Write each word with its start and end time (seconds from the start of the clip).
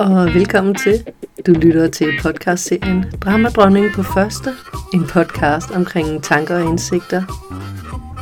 og 0.00 0.34
velkommen 0.34 0.74
til. 0.74 1.04
Du 1.46 1.52
lytter 1.52 1.88
til 1.88 2.06
podcastserien 2.22 3.04
Dramadronning 3.20 3.86
på 3.94 4.02
første. 4.02 4.50
En 4.94 5.06
podcast 5.06 5.70
omkring 5.70 6.22
tanker 6.22 6.54
og 6.54 6.70
indsigter. 6.70 7.22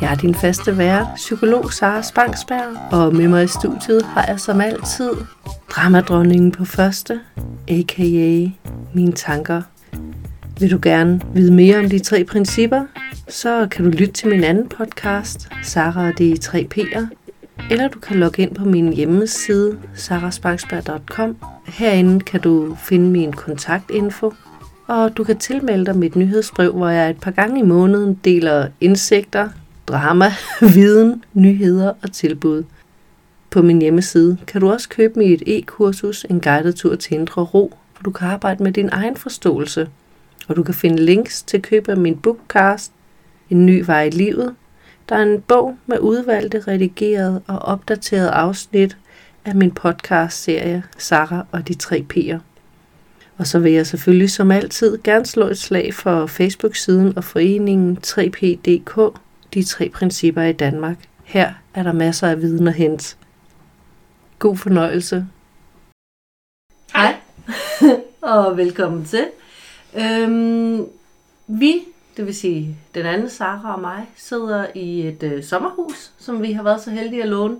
Jeg 0.01 0.11
er 0.11 0.15
din 0.15 0.35
faste 0.35 0.77
vært, 0.77 1.07
psykolog 1.15 1.73
Sara 1.73 2.01
Spangsberg, 2.01 2.77
og 2.91 3.15
med 3.15 3.27
mig 3.27 3.43
i 3.43 3.47
studiet 3.47 4.05
har 4.05 4.25
jeg 4.27 4.39
som 4.39 4.61
altid 4.61 5.11
Dramadronningen 5.69 6.51
på 6.51 6.65
første, 6.65 7.19
a.k.a. 7.67 8.49
mine 8.93 9.11
tanker. 9.11 9.61
Vil 10.59 10.71
du 10.71 10.79
gerne 10.81 11.21
vide 11.33 11.53
mere 11.53 11.79
om 11.79 11.89
de 11.89 11.99
tre 11.99 12.23
principper, 12.23 12.85
så 13.27 13.67
kan 13.71 13.85
du 13.85 13.91
lytte 13.91 14.13
til 14.13 14.29
min 14.29 14.43
anden 14.43 14.69
podcast, 14.69 15.49
Sara 15.63 16.07
og 16.07 16.17
de 16.17 16.37
tre 16.37 16.67
P'er, 16.75 17.18
eller 17.71 17.87
du 17.87 17.99
kan 17.99 18.17
logge 18.17 18.41
ind 18.41 18.55
på 18.55 18.65
min 18.65 18.93
hjemmeside, 18.93 19.77
saraspangsberg.com. 19.95 21.37
Herinde 21.65 22.19
kan 22.19 22.41
du 22.41 22.75
finde 22.75 23.09
min 23.09 23.33
kontaktinfo, 23.33 24.33
og 24.87 25.17
du 25.17 25.23
kan 25.23 25.37
tilmelde 25.37 25.85
dig 25.85 25.97
mit 25.97 26.15
nyhedsbrev, 26.15 26.73
hvor 26.73 26.89
jeg 26.89 27.09
et 27.09 27.19
par 27.19 27.31
gange 27.31 27.59
i 27.59 27.63
måneden 27.63 28.19
deler 28.23 28.67
indsigter, 28.81 29.49
drama, 29.87 30.33
viden, 30.75 31.23
nyheder 31.33 31.93
og 32.03 32.11
tilbud. 32.11 32.63
På 33.49 33.61
min 33.61 33.81
hjemmeside 33.81 34.37
kan 34.47 34.61
du 34.61 34.71
også 34.71 34.89
købe 34.89 35.19
mit 35.19 35.43
e-kursus, 35.47 36.25
en 36.29 36.41
guided 36.41 36.73
tur 36.73 36.95
til 36.95 37.13
indre 37.13 37.41
ro, 37.41 37.73
hvor 37.93 38.03
du 38.03 38.11
kan 38.11 38.27
arbejde 38.27 38.63
med 38.63 38.71
din 38.71 38.89
egen 38.91 39.15
forståelse. 39.15 39.89
Og 40.47 40.55
du 40.55 40.63
kan 40.63 40.73
finde 40.73 41.05
links 41.05 41.43
til 41.43 41.61
køb 41.61 41.89
af 41.89 41.97
min 41.97 42.17
bookcast, 42.17 42.91
En 43.49 43.65
ny 43.65 43.83
vej 43.85 44.03
i 44.03 44.09
livet, 44.09 44.55
der 45.09 45.15
er 45.15 45.23
en 45.23 45.41
bog 45.41 45.77
med 45.85 45.99
udvalgte, 45.99 46.59
redigerede 46.59 47.41
og 47.47 47.59
opdaterede 47.59 48.29
afsnit 48.29 48.97
af 49.45 49.55
min 49.55 49.71
podcast-serie 49.71 50.83
Sara 50.97 51.45
og 51.51 51.67
de 51.67 51.73
tre 51.73 52.05
P'er. 52.13 52.37
Og 53.37 53.47
så 53.47 53.59
vil 53.59 53.71
jeg 53.71 53.87
selvfølgelig 53.87 54.31
som 54.31 54.51
altid 54.51 54.97
gerne 55.03 55.25
slå 55.25 55.47
et 55.47 55.57
slag 55.57 55.93
for 55.93 56.25
Facebook-siden 56.25 57.17
og 57.17 57.23
foreningen 57.23 57.97
3PDK, 58.07 59.19
de 59.53 59.63
tre 59.63 59.89
principper 59.89 60.41
i 60.41 60.53
Danmark. 60.53 60.97
Her 61.23 61.53
er 61.73 61.83
der 61.83 61.93
masser 61.93 62.27
af 62.27 62.41
viden 62.41 62.67
at 62.67 62.73
hente. 62.73 63.15
God 64.39 64.57
fornøjelse. 64.57 65.27
Hej, 66.93 67.15
og 68.21 68.57
velkommen 68.57 69.05
til. 69.05 69.25
Øhm, 69.95 70.85
vi 71.47 71.81
det 72.19 72.27
vil 72.27 72.35
sige 72.35 72.77
den 72.95 73.05
anden 73.05 73.29
Sara 73.29 73.73
og 73.73 73.81
mig, 73.81 74.07
sidder 74.17 74.65
i 74.75 75.07
et 75.07 75.23
øh, 75.23 75.43
sommerhus, 75.43 76.11
som 76.17 76.41
vi 76.41 76.51
har 76.51 76.63
været 76.63 76.81
så 76.81 76.91
heldige 76.91 77.23
at 77.23 77.29
låne. 77.29 77.57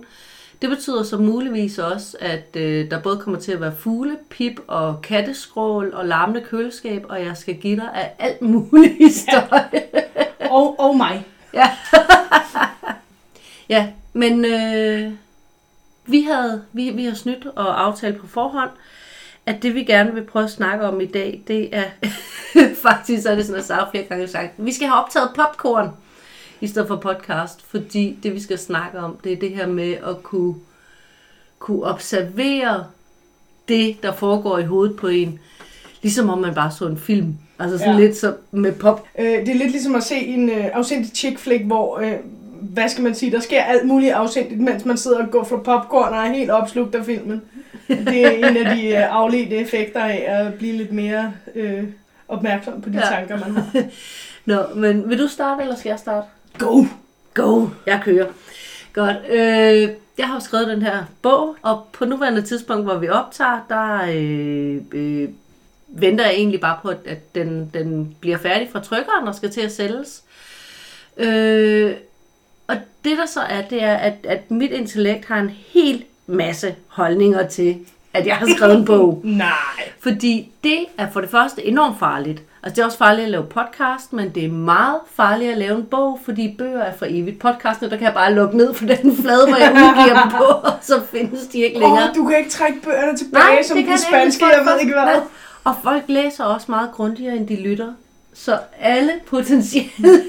Det 0.62 0.70
betyder 0.70 1.02
så 1.02 1.18
muligvis 1.18 1.78
også, 1.78 2.16
at 2.20 2.56
øh, 2.56 2.90
der 2.90 3.02
både 3.02 3.18
kommer 3.18 3.40
til 3.40 3.52
at 3.52 3.60
være 3.60 3.76
fugle, 3.76 4.16
pip 4.30 4.60
og 4.66 5.02
katteskrål 5.02 5.92
og 5.94 6.06
larmende 6.06 6.40
køleskab, 6.40 7.04
og 7.08 7.24
jeg 7.24 7.36
skal 7.36 7.54
give 7.54 7.76
dig 7.76 7.94
af 7.94 8.12
alt 8.18 8.42
muligt 8.42 9.14
støj. 9.28 9.58
Ja. 10.40 10.50
og, 10.50 10.80
og 10.80 10.96
mig. 10.96 11.26
Ja. 11.54 11.70
ja, 13.68 13.88
men 14.12 14.44
øh, 14.44 15.12
vi, 16.06 16.22
havde, 16.22 16.64
vi, 16.72 16.90
vi 16.90 17.04
har 17.04 17.14
snydt 17.14 17.46
og 17.46 17.82
aftalt 17.82 18.20
på 18.20 18.26
forhånd, 18.26 18.70
at 19.50 19.62
det 19.62 19.74
vi 19.74 19.84
gerne 19.84 20.14
vil 20.14 20.22
prøve 20.24 20.44
at 20.44 20.50
snakke 20.50 20.84
om 20.84 21.00
i 21.00 21.06
dag, 21.06 21.42
det 21.48 21.76
er 21.76 21.84
faktisk, 22.88 23.22
så 23.22 23.30
er 23.30 23.34
det 23.34 23.46
sådan, 23.46 23.58
at 23.58 23.66
Sara 23.66 23.90
flere 23.90 24.04
gange 24.04 24.28
sagt, 24.28 24.52
vi 24.56 24.72
skal 24.72 24.88
have 24.88 25.02
optaget 25.02 25.30
popcorn 25.34 25.88
i 26.60 26.66
stedet 26.66 26.88
for 26.88 26.96
podcast, 26.96 27.62
fordi 27.66 28.18
det 28.22 28.34
vi 28.34 28.40
skal 28.40 28.58
snakke 28.58 28.98
om, 28.98 29.16
det 29.24 29.32
er 29.32 29.36
det 29.36 29.50
her 29.50 29.66
med 29.66 29.92
at 29.92 30.22
kunne, 30.22 30.54
kunne 31.58 31.84
observere 31.84 32.84
det, 33.68 34.02
der 34.02 34.12
foregår 34.12 34.58
i 34.58 34.64
hovedet 34.64 34.96
på 34.96 35.08
en, 35.08 35.38
ligesom 36.02 36.30
om 36.30 36.38
man 36.38 36.54
bare 36.54 36.70
så 36.70 36.86
en 36.86 36.98
film. 36.98 37.34
Altså 37.58 37.78
sådan 37.78 37.94
ja. 37.94 38.00
lidt 38.00 38.16
så 38.16 38.34
med 38.50 38.72
pop. 38.72 39.06
Øh, 39.18 39.24
det 39.24 39.48
er 39.48 39.54
lidt 39.54 39.70
ligesom 39.70 39.94
at 39.94 40.02
se 40.02 40.16
en 40.16 40.50
øh, 40.50 40.64
afsindig 40.72 41.10
chick 41.14 41.38
flick, 41.38 41.64
hvor, 41.64 41.98
øh, 41.98 42.12
hvad 42.60 42.88
skal 42.88 43.04
man 43.04 43.14
sige, 43.14 43.32
der 43.32 43.40
sker 43.40 43.62
alt 43.62 43.86
muligt 43.86 44.12
afsindigt, 44.12 44.60
mens 44.60 44.84
man 44.84 44.96
sidder 44.96 45.22
og 45.22 45.30
går 45.30 45.44
for 45.44 45.56
popcorn 45.56 46.12
og 46.12 46.26
er 46.26 46.32
helt 46.32 46.50
opslugt 46.50 46.94
af 46.94 47.04
filmen. 47.04 47.42
Det 47.88 48.26
er 48.26 48.48
en 48.48 48.56
af 48.56 48.76
de 48.76 48.88
øh, 48.88 49.16
afledte 49.16 49.56
effekter 49.56 50.04
af 50.04 50.24
at 50.28 50.54
blive 50.54 50.76
lidt 50.76 50.92
mere 50.92 51.32
øh, 51.54 51.84
opmærksom 52.28 52.80
på 52.80 52.90
de 52.90 52.98
ja. 52.98 53.16
tanker, 53.16 53.38
man 53.38 53.50
har. 53.50 53.84
Nå, 54.44 54.62
men 54.74 55.10
vil 55.10 55.18
du 55.18 55.28
starte, 55.28 55.62
eller 55.62 55.76
skal 55.76 55.90
jeg 55.90 55.98
starte? 55.98 56.26
Go! 56.58 56.84
Go! 57.34 57.66
Jeg 57.86 58.00
kører. 58.04 58.26
Godt. 58.92 59.16
Øh, 59.30 59.88
jeg 60.18 60.28
har 60.28 60.38
skrevet 60.38 60.68
den 60.68 60.82
her 60.82 61.04
bog, 61.22 61.56
og 61.62 61.88
på 61.92 62.04
nuværende 62.04 62.42
tidspunkt, 62.42 62.84
hvor 62.84 62.98
vi 62.98 63.08
optager, 63.08 63.66
der 63.68 64.02
øh, 64.08 64.80
øh, 64.92 65.28
venter 65.88 66.24
jeg 66.24 66.34
egentlig 66.34 66.60
bare 66.60 66.78
på, 66.82 66.88
at 66.88 67.34
den, 67.34 67.70
den 67.74 68.16
bliver 68.20 68.38
færdig 68.38 68.68
fra 68.72 68.80
trykkeren 68.80 69.28
og 69.28 69.34
skal 69.34 69.50
til 69.50 69.60
at 69.60 69.72
sælges. 69.72 70.22
Øh, 71.16 71.94
og 72.66 72.76
det 73.04 73.18
der 73.18 73.26
så 73.26 73.40
er, 73.40 73.62
det 73.62 73.82
er, 73.82 73.94
at, 73.94 74.14
at 74.24 74.50
mit 74.50 74.70
intellekt 74.70 75.24
har 75.24 75.38
en 75.38 75.48
helt 75.48 76.06
masse 76.30 76.74
holdninger 76.88 77.46
til, 77.46 77.76
at 78.14 78.26
jeg 78.26 78.36
har 78.36 78.48
skrevet 78.56 78.76
en 78.76 78.84
bog. 78.84 79.20
Nej. 79.24 79.48
Fordi 80.00 80.50
det 80.64 80.78
er 80.98 81.10
for 81.10 81.20
det 81.20 81.30
første 81.30 81.66
enormt 81.66 81.98
farligt. 81.98 82.42
Altså 82.62 82.74
det 82.74 82.82
er 82.82 82.86
også 82.86 82.98
farligt 82.98 83.24
at 83.24 83.30
lave 83.30 83.44
podcast, 83.44 84.12
men 84.12 84.30
det 84.30 84.44
er 84.44 84.48
meget 84.48 85.00
farligt 85.14 85.52
at 85.52 85.58
lave 85.58 85.76
en 85.76 85.84
bog, 85.84 86.20
fordi 86.24 86.54
bøger 86.58 86.82
er 86.82 86.96
for 86.96 87.06
evigt. 87.08 87.38
Podcastene, 87.38 87.90
der 87.90 87.96
kan 87.96 88.04
jeg 88.04 88.14
bare 88.14 88.34
lukke 88.34 88.56
ned 88.56 88.74
på 88.74 88.84
den 88.84 89.16
flade, 89.22 89.46
hvor 89.48 89.56
jeg 89.56 89.72
udgiver 89.72 90.22
dem 90.22 90.30
på, 90.30 90.44
og 90.44 90.72
så 90.82 91.02
findes 91.12 91.46
de 91.46 91.58
ikke 91.58 91.78
længere. 91.78 92.08
Oh, 92.08 92.14
du 92.16 92.26
kan 92.28 92.38
ikke 92.38 92.50
trække 92.50 92.80
bøgerne 92.82 93.18
tilbage, 93.18 93.44
Nej, 93.44 93.62
som 93.62 93.76
de 93.76 93.98
spanske, 94.08 94.44
jeg 94.46 94.66
ved 94.66 94.80
ikke 94.80 94.92
hvad. 94.92 95.04
Nej. 95.04 95.20
Og 95.64 95.74
folk 95.82 96.02
læser 96.08 96.44
også 96.44 96.66
meget 96.68 96.90
grundigere, 96.92 97.36
end 97.36 97.48
de 97.48 97.56
lytter. 97.56 97.92
Så 98.34 98.58
alle 98.80 99.12
potentielle 99.26 100.22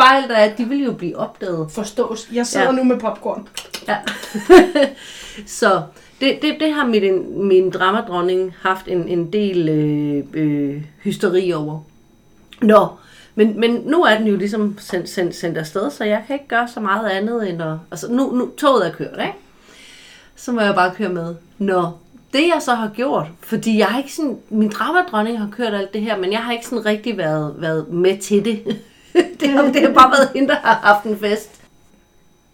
fejl, 0.00 0.28
der 0.28 0.36
er, 0.36 0.56
de 0.56 0.64
vil 0.64 0.84
jo 0.84 0.92
blive 0.92 1.16
opdaget. 1.16 1.70
Forstås. 1.70 2.28
Jeg 2.32 2.46
sidder 2.46 2.66
ja. 2.66 2.72
nu 2.72 2.84
med 2.84 3.00
popcorn. 3.00 3.48
Ja. 3.88 3.96
så 5.46 5.82
det, 6.20 6.38
det, 6.42 6.56
det 6.60 6.72
har 6.72 6.86
min, 6.86 7.46
min 7.48 7.70
dramadronning 7.70 8.54
haft 8.60 8.88
en, 8.88 9.08
en 9.08 9.32
del 9.32 9.68
øh, 9.68 10.24
øh, 10.34 10.82
hysteri 11.02 11.52
over. 11.52 11.80
Nå, 12.62 12.86
men, 13.34 13.60
men 13.60 13.70
nu 13.84 14.02
er 14.02 14.18
den 14.18 14.26
jo 14.26 14.36
ligesom 14.36 14.76
sendt, 14.78 15.08
sendt, 15.08 15.34
sendt 15.34 15.58
afsted, 15.58 15.90
så 15.90 16.04
jeg 16.04 16.22
kan 16.26 16.34
ikke 16.34 16.48
gøre 16.48 16.68
så 16.68 16.80
meget 16.80 17.08
andet 17.08 17.50
end 17.50 17.62
at... 17.62 17.74
Altså, 17.90 18.12
nu, 18.12 18.32
nu 18.32 18.50
toget 18.58 18.86
er 18.86 18.92
kørt, 18.92 19.18
ikke? 19.20 19.34
Så 20.36 20.52
må 20.52 20.60
jeg 20.60 20.74
bare 20.74 20.94
køre 20.94 21.08
med. 21.08 21.34
Nå, 21.58 21.90
det 22.32 22.42
jeg 22.54 22.62
så 22.62 22.74
har 22.74 22.88
gjort, 22.88 23.26
fordi 23.40 23.78
jeg 23.78 23.86
har 23.86 23.98
ikke 23.98 24.12
sådan... 24.12 24.38
Min 24.50 24.68
dramadronning 24.68 25.38
har 25.38 25.48
kørt 25.52 25.74
alt 25.74 25.92
det 25.94 26.00
her, 26.00 26.18
men 26.18 26.32
jeg 26.32 26.40
har 26.40 26.52
ikke 26.52 26.66
sådan 26.66 26.86
rigtig 26.86 27.18
været, 27.18 27.54
været 27.58 27.88
med 27.88 28.18
til 28.18 28.44
det. 28.44 28.62
det, 29.12 29.48
har, 29.48 29.62
det 29.62 29.82
har 29.82 29.92
bare 29.92 30.10
været 30.10 30.30
hende, 30.34 30.48
der 30.48 30.54
har 30.54 30.74
haft 30.74 31.06
en 31.06 31.18
fest. 31.18 31.50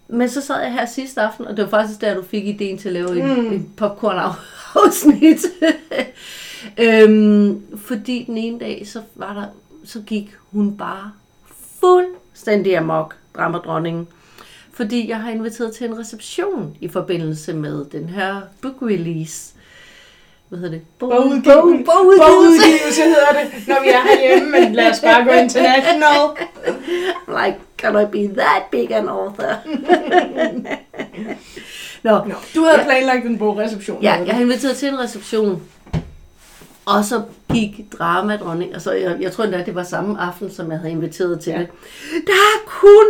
Men 0.08 0.28
så 0.28 0.40
sad 0.40 0.60
jeg 0.60 0.72
her 0.72 0.86
sidste 0.86 1.20
aften, 1.20 1.46
og 1.46 1.56
det 1.56 1.64
var 1.64 1.70
faktisk 1.70 2.00
der, 2.00 2.14
du 2.14 2.22
fik 2.22 2.46
ideen 2.46 2.78
til 2.78 2.88
at 2.88 2.94
lave 2.94 3.20
en, 3.20 3.40
mm. 3.40 3.52
en 3.52 3.72
popcorn-afsnit. 3.76 5.44
øhm, 6.84 7.62
fordi 7.76 8.24
den 8.26 8.38
ene 8.38 8.60
dag, 8.60 8.82
så, 8.86 9.02
var 9.14 9.34
der, 9.34 9.44
så 9.84 10.00
gik 10.00 10.34
hun 10.52 10.76
bare 10.76 11.12
fuldstændig 11.80 12.76
amok, 12.76 13.16
dramadronningen. 13.36 14.08
Fordi 14.72 15.08
jeg 15.08 15.20
har 15.20 15.30
inviteret 15.30 15.74
til 15.74 15.86
en 15.86 15.98
reception 15.98 16.76
i 16.80 16.88
forbindelse 16.88 17.52
med 17.52 17.84
den 17.84 18.08
her 18.08 18.40
book 18.60 18.76
release 18.82 19.53
hvad 20.54 20.62
hedder 20.62 20.78
det? 20.78 20.86
Bogudgivelse. 20.98 21.50
Bog, 21.50 21.62
bogudgivelse. 21.62 22.24
bogudgivelse 22.26 23.02
hedder 23.02 23.32
det, 23.38 23.68
når 23.68 23.76
vi 23.82 23.88
er 23.88 24.02
herhjemme, 24.08 24.50
men 24.50 24.72
lad 24.72 24.90
os 24.90 25.00
bare 25.00 25.24
gå 25.24 25.30
international. 25.30 26.22
like, 27.38 27.58
can 27.78 27.92
I 28.02 28.04
be 28.16 28.34
that 28.40 28.62
big 28.70 28.92
an 28.92 29.08
author? 29.08 29.52
Nå, 32.02 32.10
no. 32.10 32.34
Du 32.54 32.64
havde 32.64 32.78
ja. 32.78 32.84
planlagt 32.84 33.26
en 33.26 33.38
bogreception. 33.38 34.02
Ja, 34.02 34.14
jeg 34.26 34.34
har 34.34 34.42
inviteret 34.42 34.76
til 34.76 34.88
en 34.88 34.98
reception. 34.98 35.62
Og 36.86 37.04
så 37.04 37.22
gik 37.52 37.92
dramadronning, 37.98 38.74
altså 38.74 38.92
jeg, 38.92 39.16
jeg 39.20 39.32
tror 39.32 39.44
endda, 39.44 39.62
det 39.66 39.74
var 39.74 39.82
samme 39.82 40.20
aften, 40.20 40.50
som 40.50 40.70
jeg 40.70 40.78
havde 40.78 40.92
inviteret 40.92 41.40
til 41.40 41.50
ja. 41.50 41.58
det. 41.58 41.68
Der 42.26 42.32
er 42.32 42.58
kun 42.66 43.04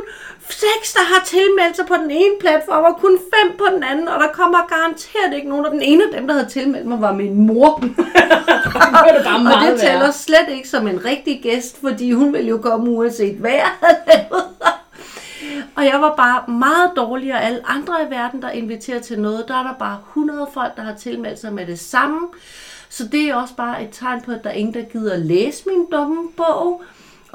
seks, 0.48 0.92
der 0.92 1.04
har 1.14 1.24
tilmeldt 1.24 1.76
sig 1.76 1.86
på 1.86 1.94
den 1.94 2.10
ene 2.10 2.34
platform, 2.40 2.84
og 2.84 3.00
kun 3.00 3.18
fem 3.34 3.56
på 3.58 3.64
den 3.74 3.82
anden, 3.82 4.08
og 4.08 4.20
der 4.20 4.28
kommer 4.32 4.58
garanteret 4.68 5.36
ikke 5.36 5.48
nogen, 5.48 5.66
og 5.66 5.72
den 5.72 5.82
ene 5.82 6.04
af 6.04 6.18
dem, 6.18 6.26
der 6.26 6.34
havde 6.34 6.48
tilmeldt 6.48 6.86
mig, 6.86 7.00
var 7.00 7.12
min 7.12 7.46
mor. 7.46 7.78
det 7.80 9.24
bare 9.24 9.54
og 9.54 9.70
det 9.70 9.80
tæller 9.80 10.10
slet 10.10 10.48
ikke 10.48 10.68
som 10.68 10.88
en 10.88 11.04
rigtig 11.04 11.40
gæst, 11.42 11.80
fordi 11.80 12.12
hun 12.12 12.32
ville 12.32 12.48
jo 12.48 12.58
komme 12.58 12.90
uanset 12.90 13.36
hvad 13.36 13.50
jeg 13.50 13.70
havde 13.80 13.98
lavet. 14.06 14.44
Og 15.76 15.84
jeg 15.84 16.00
var 16.00 16.16
bare 16.16 16.52
meget 16.52 16.90
dårligere 16.96 17.42
alle 17.42 17.60
andre 17.70 17.94
i 18.06 18.10
verden, 18.10 18.42
der 18.42 18.50
inviterer 18.50 19.00
til 19.00 19.20
noget. 19.20 19.44
Der 19.48 19.54
er 19.54 19.62
der 19.62 19.74
bare 19.78 19.98
100 20.08 20.48
folk, 20.54 20.76
der 20.76 20.82
har 20.82 20.94
tilmeldt 20.94 21.38
sig 21.38 21.52
med 21.52 21.66
det 21.66 21.80
samme. 21.80 22.18
Så 22.96 23.08
det 23.12 23.28
er 23.28 23.34
også 23.34 23.54
bare 23.54 23.84
et 23.84 23.88
tegn 23.92 24.22
på, 24.22 24.32
at 24.32 24.44
der 24.44 24.50
er 24.50 24.54
ingen, 24.54 24.74
der 24.74 24.82
gider 24.82 25.16
læse 25.16 25.62
min 25.66 25.86
dumme 25.90 26.30
bog 26.36 26.82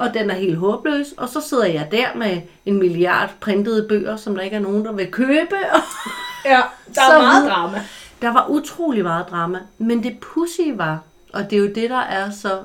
og 0.00 0.14
den 0.14 0.30
er 0.30 0.34
helt 0.34 0.56
håbløs. 0.56 1.12
Og 1.16 1.28
så 1.28 1.40
sidder 1.40 1.66
jeg 1.66 1.88
der 1.92 2.14
med 2.14 2.42
en 2.66 2.78
milliard 2.78 3.30
printede 3.40 3.88
bøger, 3.88 4.16
som 4.16 4.34
der 4.34 4.42
ikke 4.42 4.56
er 4.56 4.60
nogen, 4.60 4.84
der 4.84 4.92
vil 4.92 5.10
købe. 5.10 5.56
ja, 6.44 6.60
der 6.94 7.02
er 7.02 7.18
meget 7.18 7.50
drama. 7.50 7.82
der 8.22 8.32
var 8.32 8.46
utrolig 8.48 9.02
meget 9.02 9.26
drama, 9.30 9.58
men 9.78 10.02
det 10.02 10.18
pussy 10.18 10.70
var, 10.74 11.02
og 11.32 11.50
det 11.50 11.56
er 11.56 11.60
jo 11.60 11.66
det, 11.74 11.90
der 11.90 12.00
er 12.00 12.30
så 12.30 12.58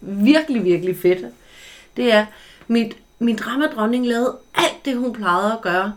virkelig, 0.00 0.64
virkelig 0.64 0.96
fedt, 1.02 1.26
det 1.96 2.12
er, 2.12 2.26
mit, 2.66 2.96
min 3.18 3.36
dramadronning 3.36 4.06
lavede 4.06 4.36
alt 4.54 4.84
det, 4.84 4.96
hun 4.96 5.12
plejede 5.12 5.52
at 5.52 5.60
gøre. 5.60 5.92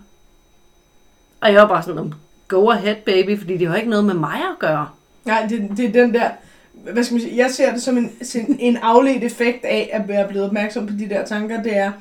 Og 1.42 1.54
jeg 1.54 1.62
var 1.62 1.68
bare 1.68 1.84
sådan, 1.84 2.14
go 2.48 2.70
ahead 2.70 2.96
baby, 2.96 3.40
fordi 3.40 3.58
det 3.58 3.68
har 3.68 3.76
ikke 3.76 3.90
noget 3.90 4.06
med 4.06 4.14
mig 4.14 4.36
at 4.36 4.60
gøre. 4.60 4.90
Nej, 5.28 5.46
det, 5.50 5.70
det 5.78 5.86
er 5.86 5.92
den 5.92 6.14
der, 6.14 6.30
hvad 6.74 7.04
skal 7.04 7.14
man 7.16 7.22
sige, 7.22 7.38
jeg 7.38 7.52
ser 7.52 7.72
det 7.74 7.82
som 7.84 7.98
en, 7.98 8.12
en 8.60 8.78
afledt 8.78 9.24
effekt 9.24 9.66
af 9.66 9.90
at 9.94 10.08
være 10.08 10.28
blevet 10.28 10.46
opmærksom 10.48 10.88
på 10.88 10.94
de 11.00 11.10
der 11.10 11.26
tanker, 11.26 11.64
det 11.64 11.78
er, 11.78 11.92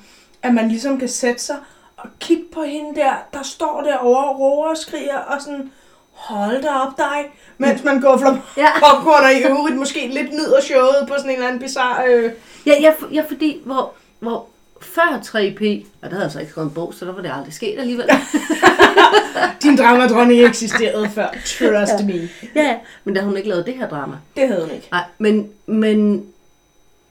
at 0.43 0.55
man 0.55 0.69
ligesom 0.69 0.99
kan 0.99 1.08
sætte 1.08 1.43
sig 1.43 1.56
og 1.96 2.08
kigge 2.20 2.44
på 2.55 2.62
hende 2.62 2.94
der, 3.00 3.12
der 3.32 3.43
står 3.43 3.81
derovre 3.87 4.25
og 4.31 4.38
roer 4.40 4.69
og 4.70 4.76
skriger 4.76 5.17
og 5.19 5.40
sådan, 5.43 5.70
hold 6.12 6.62
da 6.62 6.69
op 6.69 6.96
dig, 6.96 7.25
mens 7.58 7.84
man 7.84 8.00
går 8.00 8.17
fra 8.17 8.38
Ja. 8.56 8.67
popcorn 8.90 9.25
og 9.25 9.32
i 9.32 9.43
øvrigt 9.43 9.76
måske 9.76 10.08
lidt 10.08 10.32
nyder 10.32 10.61
showet 10.62 11.05
på 11.08 11.14
sådan 11.17 11.31
en 11.31 11.34
eller 11.34 11.46
anden 11.49 11.61
bizarre... 11.62 12.06
Øh, 12.08 12.32
Ja, 12.67 12.72
ja, 12.81 12.93
for- 12.99 13.08
ja 13.12 13.22
fordi, 13.29 13.56
hvor, 13.64 13.93
hvor 14.20 14.46
før 14.82 15.20
3P, 15.25 15.87
og 16.02 16.11
der 16.11 16.14
havde 16.14 16.22
jeg 16.22 16.31
så 16.31 16.38
ikke 16.40 16.50
skrevet 16.50 16.69
en 16.69 16.75
bog, 16.75 16.94
så 16.94 17.05
der 17.05 17.12
var 17.12 17.22
det 17.22 17.32
aldrig 17.34 17.52
sket 17.52 17.79
alligevel. 17.79 18.06
din 19.62 19.77
dramadronning 19.77 20.41
eksisterede 20.43 21.09
før, 21.11 21.27
trust 21.33 21.93
Ja. 22.00 22.06
me. 22.06 22.29
ja, 22.55 22.75
men 23.05 23.15
der 23.15 23.21
har 23.21 23.29
hun 23.29 23.37
ikke 23.37 23.49
lavet 23.49 23.67
det 23.67 23.75
her 23.75 23.88
drama. 23.88 24.15
Det 24.37 24.49
havde 24.49 24.61
hun 24.62 24.71
ikke. 24.71 24.88
Nej, 24.93 25.05
men, 25.19 25.49
men 25.67 26.25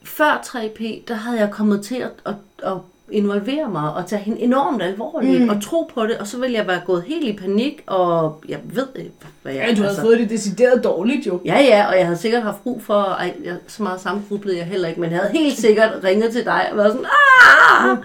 før 0.04 0.42
3P, 0.46 1.04
der 1.08 1.14
havde 1.14 1.38
jeg 1.40 1.50
kommet 1.50 1.84
til 1.84 1.96
at, 1.96 2.10
at, 2.26 2.34
at 2.72 2.72
involvere 3.10 3.68
mig 3.70 3.92
og 3.94 4.06
tage 4.06 4.22
hende 4.22 4.40
enormt 4.40 4.82
alvorligt 4.82 5.42
mm. 5.42 5.48
og 5.48 5.62
tro 5.62 5.90
på 5.94 6.06
det, 6.06 6.18
og 6.18 6.26
så 6.26 6.38
ville 6.38 6.56
jeg 6.56 6.66
være 6.66 6.80
gået 6.86 7.04
helt 7.06 7.24
i 7.28 7.32
panik, 7.32 7.82
og 7.86 8.42
jeg 8.48 8.58
ved 8.64 8.86
ikke, 8.96 9.12
hvad 9.42 9.52
jeg... 9.52 9.68
Ja, 9.68 9.74
du 9.74 9.82
havde 9.82 9.96
fået 10.00 10.18
det 10.18 10.30
decideret 10.30 10.84
dårligt 10.84 11.26
jo. 11.26 11.40
Ja, 11.44 11.60
ja, 11.60 11.86
og 11.88 11.96
jeg 11.98 12.06
havde 12.06 12.18
sikkert 12.18 12.42
haft 12.42 12.62
brug 12.62 12.82
for, 12.82 13.02
ej, 13.02 13.34
jeg, 13.44 13.54
så 13.68 13.82
meget 13.82 14.00
sammengrublet 14.00 14.56
jeg 14.56 14.64
heller 14.64 14.88
ikke, 14.88 15.00
men 15.00 15.10
jeg 15.10 15.18
havde 15.20 15.32
helt 15.32 15.58
sikkert 15.58 15.90
ringet 16.04 16.32
til 16.32 16.44
dig 16.44 16.66
og 16.70 16.76
været 16.76 16.92
sådan, 16.92 17.06
ah! 17.06 17.96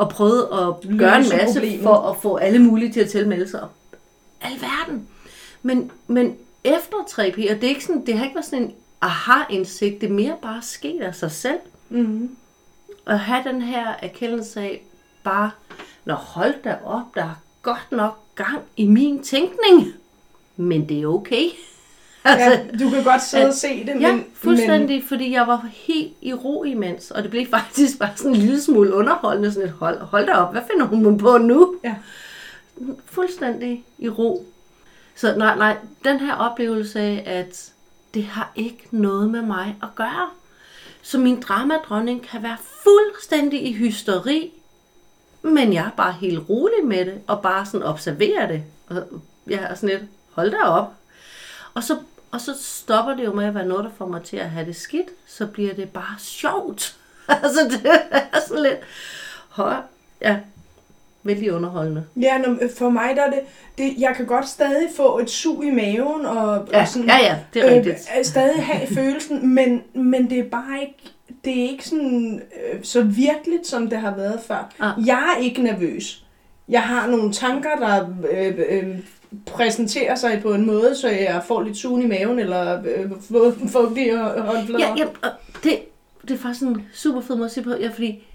Og 0.00 0.08
prøvet 0.08 0.42
at 0.42 0.98
gøre 0.98 1.16
en 1.16 1.28
masse 1.28 1.60
problemet. 1.60 1.82
for 1.82 1.94
at 1.94 2.16
få 2.22 2.36
alle 2.36 2.58
mulige 2.58 2.92
til 2.92 3.00
at 3.00 3.08
tilmelde 3.08 3.48
sig. 3.48 3.66
Alverden. 4.40 5.08
Men, 5.62 5.90
men 6.06 6.36
efter 6.64 6.96
3P, 7.10 7.50
og 7.50 7.56
det, 7.56 7.64
er 7.64 7.68
ikke 7.68 7.84
sådan, 7.84 8.06
det 8.06 8.14
har 8.14 8.24
ikke 8.24 8.34
været 8.34 8.46
sådan 8.46 8.64
en 8.64 8.74
aha-indsigt, 9.00 10.00
det 10.00 10.08
er 10.08 10.12
mere 10.12 10.36
bare 10.42 10.62
sket 10.62 11.00
af 11.00 11.14
sig 11.14 11.30
selv. 11.30 11.58
Mm-hmm. 11.88 12.36
At 13.06 13.18
have 13.18 13.42
den 13.44 13.62
her 13.62 13.94
erkendelse 14.02 14.60
af, 14.60 14.84
bare, 15.24 15.50
når 16.04 16.14
hold 16.14 16.54
da 16.64 16.76
op, 16.84 17.14
der 17.14 17.22
er 17.22 17.42
godt 17.62 17.86
nok 17.90 18.18
gang 18.34 18.62
i 18.76 18.86
min 18.86 19.22
tænkning. 19.22 19.86
Men 20.56 20.88
det 20.88 21.02
er 21.02 21.06
okay. 21.06 21.44
Altså, 22.24 22.50
Ja, 22.50 22.84
du 22.84 22.90
kan 22.90 23.04
godt 23.04 23.22
sidde 23.22 23.42
at- 23.42 23.48
og 23.48 23.54
se 23.54 23.86
det, 23.86 24.00
Ja, 24.00 24.12
men, 24.12 24.24
fuldstændig, 24.34 24.98
men... 24.98 25.08
fordi 25.08 25.32
jeg 25.32 25.46
var 25.46 25.68
helt 25.72 26.12
i 26.22 26.32
ro 26.34 26.64
imens, 26.64 27.10
og 27.10 27.22
det 27.22 27.30
blev 27.30 27.46
faktisk 27.60 27.98
bare 27.98 28.10
sådan 28.16 28.32
en 28.32 28.36
lille 28.36 28.60
smule 28.62 28.94
underholdende, 28.94 29.52
sådan 29.52 29.68
et 29.68 29.74
hold, 29.74 29.98
hold 30.00 30.26
da 30.26 30.32
op, 30.32 30.52
hvad 30.52 30.62
finder 30.72 30.86
hun 30.86 31.18
på 31.18 31.38
nu? 31.38 31.74
Ja. 31.84 31.94
Fuldstændig 33.06 33.84
i 33.98 34.08
ro. 34.08 34.46
Så 35.16 35.34
nej, 35.36 35.56
nej, 35.56 35.76
den 36.04 36.20
her 36.20 36.34
oplevelse 36.34 37.00
af, 37.00 37.22
at 37.26 37.70
det 38.14 38.24
har 38.24 38.52
ikke 38.56 38.88
noget 38.90 39.30
med 39.30 39.42
mig 39.42 39.76
at 39.82 39.88
gøre. 39.94 40.28
Så 41.02 41.18
min 41.18 41.40
dramadronning 41.40 42.22
kan 42.22 42.42
være 42.42 42.56
fuldstændig 42.82 43.66
i 43.66 43.72
hysteri, 43.72 44.52
men 45.42 45.72
jeg 45.72 45.84
er 45.84 45.90
bare 45.96 46.12
helt 46.12 46.42
rolig 46.48 46.84
med 46.84 47.04
det, 47.04 47.14
og 47.26 47.42
bare 47.42 47.66
sådan 47.66 47.86
observerer 47.86 48.46
det. 48.48 48.62
Og 48.88 48.96
jeg 49.46 49.58
er 49.70 49.74
sådan 49.74 49.88
lidt, 49.88 50.10
hold 50.32 50.50
da 50.50 50.56
op. 50.62 50.92
Og 51.74 51.84
så, 51.84 51.96
og 52.30 52.40
så 52.40 52.54
stopper 52.60 53.14
det 53.14 53.24
jo 53.24 53.32
med 53.32 53.44
at 53.44 53.54
være 53.54 53.66
noget, 53.66 53.84
der 53.84 53.90
får 53.98 54.06
mig 54.06 54.22
til 54.22 54.36
at 54.36 54.50
have 54.50 54.66
det 54.66 54.76
skidt. 54.76 55.08
Så 55.26 55.46
bliver 55.46 55.74
det 55.74 55.88
bare 55.88 56.18
sjovt. 56.18 56.96
altså 57.42 57.60
det 57.70 57.90
er 58.10 58.40
sådan 58.46 58.62
lidt, 58.62 58.78
hold, 59.48 59.82
ja, 60.22 60.36
vældig 61.22 61.52
underholdende. 61.52 62.04
Ja, 62.16 62.38
når, 62.38 62.56
for 62.78 62.90
mig 62.90 63.16
der 63.16 63.22
er 63.22 63.30
det, 63.30 63.40
det, 63.78 63.94
jeg 63.98 64.14
kan 64.16 64.26
godt 64.26 64.48
stadig 64.48 64.88
få 64.96 65.18
et 65.18 65.30
sug 65.30 65.64
i 65.64 65.70
maven, 65.70 66.26
og, 66.26 66.68
Ja, 66.72 66.80
og 66.80 66.88
sådan, 66.88 67.08
ja, 67.08 67.18
ja, 67.18 67.38
det 67.54 67.64
er 67.64 67.74
rigtigt. 67.74 68.10
Øh, 68.18 68.24
stadig 68.24 68.64
have 68.64 68.86
følelsen, 68.98 69.54
men, 69.54 69.82
men 69.94 70.30
det 70.30 70.38
er 70.38 70.48
bare 70.50 70.80
ikke, 70.80 71.12
det 71.44 71.60
er 71.60 71.68
ikke 71.70 71.88
sådan, 71.88 72.42
øh, 72.72 72.84
så 72.84 73.02
virkeligt, 73.02 73.66
som 73.66 73.90
det 73.90 73.98
har 73.98 74.16
været 74.16 74.40
før. 74.46 74.72
Ah. 74.80 75.06
Jeg 75.06 75.34
er 75.36 75.42
ikke 75.42 75.62
nervøs. 75.62 76.24
Jeg 76.68 76.82
har 76.82 77.06
nogle 77.06 77.32
tanker, 77.32 77.76
der 77.76 78.08
øh, 78.30 78.54
øh, 78.68 78.98
præsenterer 79.46 80.14
sig 80.14 80.40
på 80.42 80.52
en 80.52 80.66
måde, 80.66 80.96
så 80.96 81.08
jeg 81.08 81.42
får 81.48 81.62
lidt 81.62 81.76
sugen 81.76 82.02
i 82.02 82.06
maven, 82.06 82.38
eller 82.38 82.82
øh, 82.82 83.10
fu- 83.10 83.68
fugtige 83.68 84.18
håndflader. 84.18 84.78
Ja, 84.78 84.94
ja 84.96 85.06
det, 85.64 85.78
det 86.22 86.30
er 86.30 86.38
faktisk 86.38 86.62
en 86.62 86.86
super 86.94 87.20
fed 87.20 87.34
måde 87.36 87.46
at 87.46 87.52
sige 87.52 87.64
på, 87.64 87.70
ja, 87.80 87.88
fordi 87.88 88.26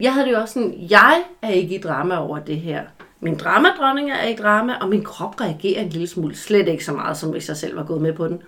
jeg 0.00 0.14
havde 0.14 0.26
det 0.26 0.32
jo 0.32 0.40
også 0.40 0.54
sådan, 0.54 0.74
jeg 0.90 1.22
er 1.42 1.48
ikke 1.48 1.74
i 1.74 1.78
drama 1.78 2.16
over 2.16 2.38
det 2.38 2.56
her. 2.56 2.82
Min 3.20 3.38
dramadronning 3.38 4.10
er 4.10 4.28
i 4.28 4.34
drama, 4.34 4.74
og 4.80 4.88
min 4.88 5.04
krop 5.04 5.40
reagerer 5.40 5.82
en 5.82 5.88
lille 5.88 6.06
smule. 6.06 6.36
Slet 6.36 6.68
ikke 6.68 6.84
så 6.84 6.92
meget, 6.92 7.16
som 7.16 7.30
hvis 7.30 7.48
jeg 7.48 7.56
selv 7.56 7.76
var 7.76 7.84
gået 7.84 8.02
med 8.02 8.12
på 8.12 8.28
den. 8.28 8.42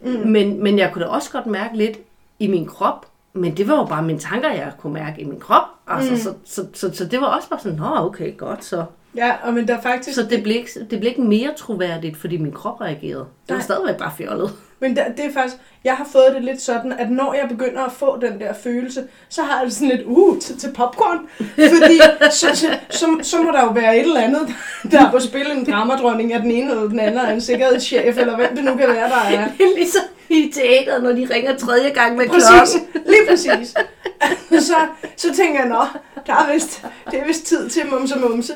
Mm. 0.00 0.10
Men, 0.10 0.62
men 0.62 0.78
jeg 0.78 0.90
kunne 0.92 1.04
da 1.04 1.10
også 1.10 1.30
godt 1.30 1.46
mærke 1.46 1.76
lidt 1.76 1.98
i 2.38 2.46
min 2.46 2.66
krop, 2.66 3.06
men 3.32 3.56
det 3.56 3.68
var 3.68 3.76
jo 3.76 3.84
bare 3.84 4.02
mine 4.02 4.18
tanker, 4.18 4.50
jeg 4.50 4.72
kunne 4.78 4.92
mærke 4.92 5.20
i 5.20 5.24
min 5.24 5.40
krop. 5.40 5.62
Altså, 5.86 6.10
mm. 6.10 6.18
så, 6.18 6.34
så, 6.44 6.66
så, 6.74 6.94
så 6.94 7.04
det 7.04 7.20
var 7.20 7.26
også 7.26 7.48
bare 7.48 7.60
sådan, 7.60 7.78
nå 7.78 7.96
okay, 7.96 8.36
godt 8.36 8.64
så. 8.64 8.84
Ja, 9.16 9.32
og 9.42 9.54
men 9.54 9.68
der 9.68 9.76
er 9.76 9.80
faktisk... 9.80 10.14
Så 10.14 10.22
det 10.30 10.42
blev, 10.42 10.56
ikke, 10.56 10.70
det 10.90 11.00
blev 11.00 11.10
ikke 11.10 11.22
mere 11.22 11.50
troværdigt, 11.56 12.16
fordi 12.16 12.36
min 12.36 12.52
krop 12.52 12.80
reagerede. 12.80 13.24
Det 13.24 13.48
var 13.48 13.54
Nej. 13.54 13.62
stadigvæk 13.62 13.96
bare 13.96 14.12
fjollet. 14.18 14.52
Men 14.80 14.96
der, 14.96 15.04
det 15.16 15.24
er 15.24 15.32
faktisk, 15.32 15.56
jeg 15.84 15.94
har 15.94 16.08
fået 16.12 16.32
det 16.34 16.44
lidt 16.44 16.62
sådan, 16.62 16.92
at 16.92 17.10
når 17.10 17.34
jeg 17.34 17.48
begynder 17.48 17.82
at 17.82 17.92
få 17.92 18.18
den 18.20 18.40
der 18.40 18.52
følelse, 18.54 19.04
så 19.28 19.42
har 19.42 19.58
jeg 19.58 19.66
det 19.66 19.74
sådan 19.74 19.88
lidt, 19.88 20.02
uh, 20.04 20.38
til, 20.38 20.58
til 20.58 20.70
popcorn. 20.74 21.18
Fordi 21.38 22.00
så, 22.30 22.46
så, 22.54 22.78
så, 22.90 23.06
så 23.22 23.42
må 23.42 23.50
der 23.50 23.60
jo 23.62 23.70
være 23.70 23.96
et 23.96 24.02
eller 24.02 24.20
andet, 24.20 24.54
der 24.90 25.06
er 25.06 25.10
på 25.10 25.20
spil 25.20 25.50
en 25.50 25.70
dramadronning 25.70 26.32
af 26.32 26.40
den 26.40 26.50
ene 26.50 26.70
eller 26.70 26.88
den 26.88 27.00
anden, 27.00 27.20
og 27.20 27.32
en 27.32 27.40
sikkerhedschef, 27.40 28.18
eller 28.18 28.36
hvem 28.36 28.56
det 28.56 28.64
nu 28.64 28.76
kan 28.76 28.88
være, 28.88 29.08
der 29.08 29.38
er. 29.38 29.48
Det 29.58 29.66
er 29.66 29.76
ligesom 29.76 30.02
i 30.28 30.52
teateret, 30.54 31.02
når 31.02 31.12
de 31.12 31.28
ringer 31.34 31.56
tredje 31.56 31.88
gang 31.88 32.16
med 32.16 32.28
Præcis, 32.28 32.48
klokken. 32.72 33.10
lige 33.12 33.26
præcis. 33.28 33.74
Så, 34.66 34.74
så 35.16 35.34
tænker 35.34 35.60
jeg, 35.60 35.68
nå, 35.68 35.84
der 36.26 36.32
er 36.32 36.52
vist, 36.52 36.84
det 37.10 37.20
er 37.20 37.26
vist 37.26 37.46
tid 37.46 37.68
til 37.70 37.82
mumse 37.90 38.18
mumse. 38.18 38.52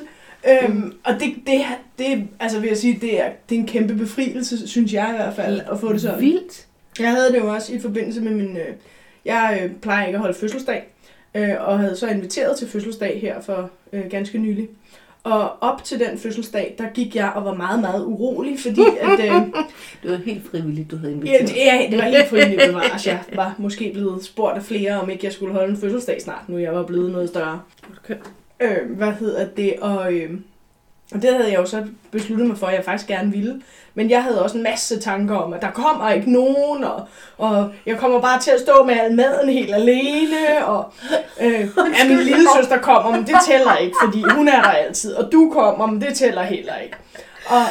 Øhm, 0.47 0.93
og 1.05 1.15
det, 1.15 1.35
det, 1.47 1.61
det, 1.99 2.29
altså 2.41 2.61
vil 2.61 2.69
jeg 2.69 2.77
sige, 2.77 2.99
det 3.01 3.21
er, 3.21 3.31
det 3.49 3.55
er 3.55 3.61
en 3.61 3.67
kæmpe 3.67 3.95
befrielse, 3.95 4.69
synes 4.69 4.93
jeg 4.93 5.11
i 5.13 5.17
hvert 5.17 5.35
fald, 5.35 5.61
at 5.73 5.81
få 5.81 5.93
det 5.93 6.01
sådan. 6.01 6.21
Vildt. 6.21 6.67
Jeg 7.01 7.11
havde 7.11 7.33
det 7.33 7.39
jo 7.39 7.55
også 7.55 7.75
i 7.75 7.79
forbindelse 7.79 8.21
med 8.21 8.33
min... 8.33 8.57
Øh, 8.57 8.75
jeg 9.25 9.61
øh, 9.63 9.71
plejer 9.71 10.07
ikke 10.07 10.17
at 10.17 10.21
holde 10.21 10.39
fødselsdag, 10.39 10.89
øh, 11.35 11.55
og 11.59 11.79
havde 11.79 11.97
så 11.97 12.09
inviteret 12.09 12.59
til 12.59 12.69
fødselsdag 12.69 13.21
her 13.21 13.41
for 13.41 13.71
øh, 13.93 14.11
ganske 14.11 14.39
nylig. 14.39 14.69
Og 15.25 15.63
op 15.63 15.85
til 15.85 16.01
den 16.01 16.19
fødselsdag, 16.19 16.75
der 16.79 16.89
gik 16.95 17.17
jeg 17.17 17.33
og 17.35 17.45
var 17.45 17.55
meget, 17.55 17.81
meget 17.81 18.05
urolig, 18.05 18.59
fordi 18.59 18.83
at... 19.01 19.21
Øh, 19.21 19.33
Det 20.03 20.11
var 20.11 20.17
helt 20.17 20.51
frivilligt, 20.51 20.91
du 20.91 20.97
havde 20.97 21.13
inviteret. 21.13 21.49
det, 21.49 21.57
ja, 21.57 21.87
det 21.91 21.99
var 21.99 22.05
helt 22.05 22.29
frivilligt 22.29 22.63
bevares. 22.67 23.07
Jeg 23.07 23.21
var 23.35 23.55
måske 23.59 23.91
blevet 23.93 24.25
spurgt 24.25 24.57
af 24.57 24.63
flere, 24.63 25.01
om 25.01 25.11
ikke 25.11 25.25
jeg 25.25 25.33
skulle 25.33 25.53
holde 25.53 25.71
en 25.71 25.81
fødselsdag 25.81 26.23
snart, 26.23 26.49
nu 26.49 26.59
jeg 26.59 26.75
var 26.75 26.83
blevet 26.83 27.13
noget 27.13 27.29
større. 27.29 27.61
Øh, 28.61 28.97
hvad 28.97 29.13
hedder 29.13 29.47
det? 29.57 29.75
Og, 29.81 30.13
øh, 30.13 30.31
og 31.15 31.23
det 31.23 31.35
havde 31.35 31.51
jeg 31.51 31.59
jo 31.59 31.67
så 31.67 31.85
besluttet 32.11 32.47
mig 32.47 32.59
for, 32.59 32.67
at 32.67 32.75
jeg 32.75 32.85
faktisk 32.85 33.09
gerne 33.09 33.33
ville. 33.33 33.63
Men 33.95 34.11
jeg 34.11 34.23
havde 34.23 34.43
også 34.43 34.57
en 34.57 34.63
masse 34.63 35.01
tanker 35.01 35.37
om, 35.37 35.53
at 35.53 35.63
der 35.63 35.71
kommer 35.71 36.11
ikke 36.11 36.33
nogen, 36.33 36.85
og, 36.85 37.09
og 37.39 37.73
jeg 37.87 37.99
kommer 37.99 38.21
bare 38.21 38.41
til 38.41 38.51
at 38.51 38.61
stå 38.61 38.85
med 38.85 38.95
al 38.95 39.15
maden 39.15 39.49
helt 39.49 39.75
alene, 39.75 40.67
og 40.67 40.93
øh, 41.41 41.61
ja, 41.99 42.09
min 42.09 42.19
lille 42.19 42.47
søster 42.57 42.79
kommer, 42.79 43.11
men 43.11 43.27
det 43.27 43.37
tæller 43.49 43.77
ikke, 43.77 43.97
fordi 44.05 44.23
hun 44.35 44.49
er 44.49 44.63
der 44.63 44.69
altid, 44.69 45.15
og 45.15 45.33
du 45.33 45.51
kommer, 45.55 45.87
men 45.87 46.01
det 46.01 46.15
tæller 46.15 46.43
heller 46.43 46.77
ikke. 46.77 46.97
Og 47.49 47.63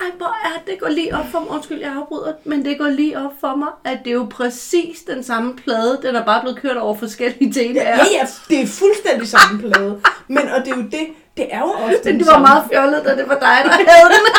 Ej, 0.00 0.06
hvor 0.16 0.36
er 0.44 0.62
det 0.66 0.80
går 0.80 0.88
lige 0.88 1.16
op 1.16 1.24
for 1.32 1.40
mig. 1.40 1.50
Undskyld, 1.50 1.80
jeg 1.80 1.92
afbryder. 1.96 2.32
Men 2.44 2.64
det 2.64 2.78
går 2.78 2.88
lige 2.88 3.18
op 3.18 3.32
for 3.40 3.56
mig, 3.56 3.68
at 3.84 3.98
det 4.04 4.10
er 4.10 4.14
jo 4.14 4.26
præcis 4.30 4.98
den 5.06 5.24
samme 5.24 5.56
plade. 5.56 6.00
Den 6.02 6.16
er 6.16 6.24
bare 6.24 6.40
blevet 6.40 6.58
kørt 6.62 6.76
over 6.76 6.96
forskellige 6.96 7.52
temaer. 7.52 7.96
ja, 7.96 8.04
ja, 8.12 8.26
det 8.48 8.62
er 8.62 8.66
fuldstændig 8.66 9.28
samme 9.28 9.58
plade. 9.60 10.00
Men, 10.28 10.48
og 10.48 10.64
det 10.64 10.72
er 10.72 10.76
jo 10.76 10.82
det, 10.82 11.06
det 11.36 11.54
er 11.54 11.58
jo 11.60 11.74
Men 11.86 11.96
den 12.04 12.18
det 12.18 12.26
var 12.26 12.32
samme. 12.32 12.46
meget 12.46 12.64
fjollet, 12.72 13.04
da 13.04 13.16
det 13.16 13.28
var 13.28 13.34
dig, 13.38 13.58
der 13.64 13.70
havde 13.70 14.14
den. 14.14 14.26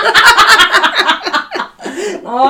Nå, 2.24 2.50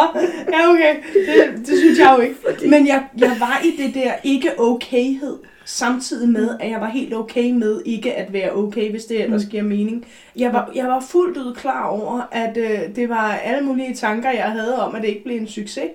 ja 0.54 0.70
okay, 0.70 0.96
det, 1.14 1.68
det 1.68 1.78
synes 1.80 2.00
jeg 2.00 2.14
jo 2.18 2.22
ikke. 2.22 2.36
Fordi... 2.50 2.68
Men 2.70 2.88
jeg, 2.88 3.04
jeg 3.18 3.36
var 3.40 3.62
i 3.64 3.84
det 3.84 3.94
der 3.94 4.14
ikke 4.24 4.60
okayhed, 4.60 5.38
samtidig 5.66 6.30
med, 6.30 6.58
at 6.60 6.70
jeg 6.70 6.82
var 6.82 6.90
helt 6.90 7.14
okay 7.14 7.52
med 7.52 7.82
ikke 7.86 8.14
at 8.14 8.34
være 8.34 8.56
okay, 8.56 8.92
hvis 8.92 9.06
det 9.06 9.24
ellers 9.24 9.46
giver 9.46 9.64
mening. 9.64 10.06
Jeg 10.36 10.54
var, 10.54 10.72
jeg 10.76 10.88
var 10.88 11.00
fuldt 11.00 11.38
ud 11.38 11.56
klar 11.56 11.88
over, 11.88 12.22
at 12.32 12.58
øh, 12.58 12.96
det 12.96 13.10
var 13.10 13.32
alle 13.34 13.66
mulige 13.66 13.96
tanker, 13.96 14.32
jeg 14.32 14.52
havde 14.52 14.82
om, 14.86 14.96
at 14.96 15.02
det 15.02 15.08
ikke 15.08 15.24
blev 15.24 15.38
en 15.38 15.48
succes. 15.48 15.90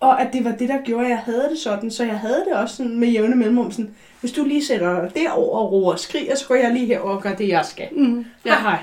Og 0.00 0.20
at 0.22 0.32
det 0.32 0.44
var 0.44 0.52
det, 0.52 0.68
der 0.68 0.78
gjorde, 0.84 1.04
at 1.04 1.10
jeg 1.10 1.18
havde 1.18 1.48
det 1.50 1.58
sådan. 1.58 1.90
Så 1.90 2.04
jeg 2.04 2.18
havde 2.18 2.44
det 2.48 2.54
også 2.54 2.76
sådan 2.76 2.98
med 2.98 3.08
jævne 3.08 3.36
mellemrum. 3.36 3.70
Sådan, 3.70 3.94
hvis 4.20 4.32
du 4.32 4.44
lige 4.44 4.64
sætter 4.66 5.00
dig 5.00 5.10
derover 5.14 5.58
og 5.58 5.72
roer 5.72 5.92
og 5.92 5.98
skriger, 5.98 6.34
så 6.34 6.46
går 6.48 6.54
jeg 6.54 6.72
lige 6.72 6.86
herover 6.86 7.16
og 7.16 7.22
gør 7.22 7.34
det, 7.34 7.48
jeg 7.48 7.64
skal. 7.64 7.88
Mm, 7.92 8.24
Ja. 8.44 8.60
Hej. 8.60 8.78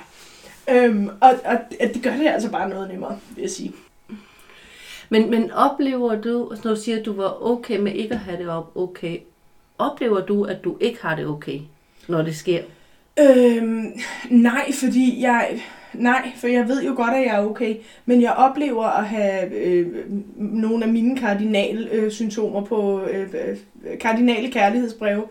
Øhm, 0.69 1.09
og, 1.21 1.33
og 1.45 1.57
det 1.93 2.03
gør 2.03 2.11
det 2.17 2.27
altså 2.27 2.49
bare 2.51 2.69
noget 2.69 2.89
nemmere, 2.89 3.17
vil 3.35 3.41
jeg 3.41 3.49
sige. 3.49 3.73
Men, 5.09 5.29
men 5.29 5.51
oplever 5.51 6.15
du, 6.21 6.51
når 6.63 6.73
du 6.75 6.81
siger, 6.81 6.99
at 6.99 7.05
du 7.05 7.13
var 7.13 7.51
okay 7.51 7.77
med 7.79 7.91
ikke 7.93 8.13
at 8.13 8.19
have 8.19 8.37
det 8.37 8.49
op 8.49 8.71
okay, 8.75 9.17
oplever 9.77 10.21
du, 10.25 10.43
at 10.43 10.63
du 10.63 10.77
ikke 10.79 10.99
har 11.01 11.15
det 11.15 11.27
okay, 11.27 11.59
når 12.07 12.21
det 12.21 12.35
sker? 12.35 12.61
Øhm, 13.19 13.93
nej, 14.29 14.71
fordi 14.71 15.21
jeg... 15.21 15.61
Nej, 15.93 16.31
for 16.37 16.47
jeg 16.47 16.67
ved 16.67 16.83
jo 16.83 16.93
godt, 16.95 17.13
at 17.13 17.21
jeg 17.21 17.35
er 17.35 17.45
okay. 17.45 17.75
Men 18.05 18.21
jeg 18.21 18.31
oplever 18.31 18.85
at 18.85 19.05
have 19.05 19.53
øh, 19.55 19.87
nogle 20.35 20.85
af 20.85 20.91
mine 20.91 21.17
kardinal 21.17 21.89
øh, 21.91 22.11
på 22.67 23.01
øh, 23.11 23.21
øh, 23.21 23.99
kardinale 23.99 24.51
kærlighedsbreve. 24.51 25.23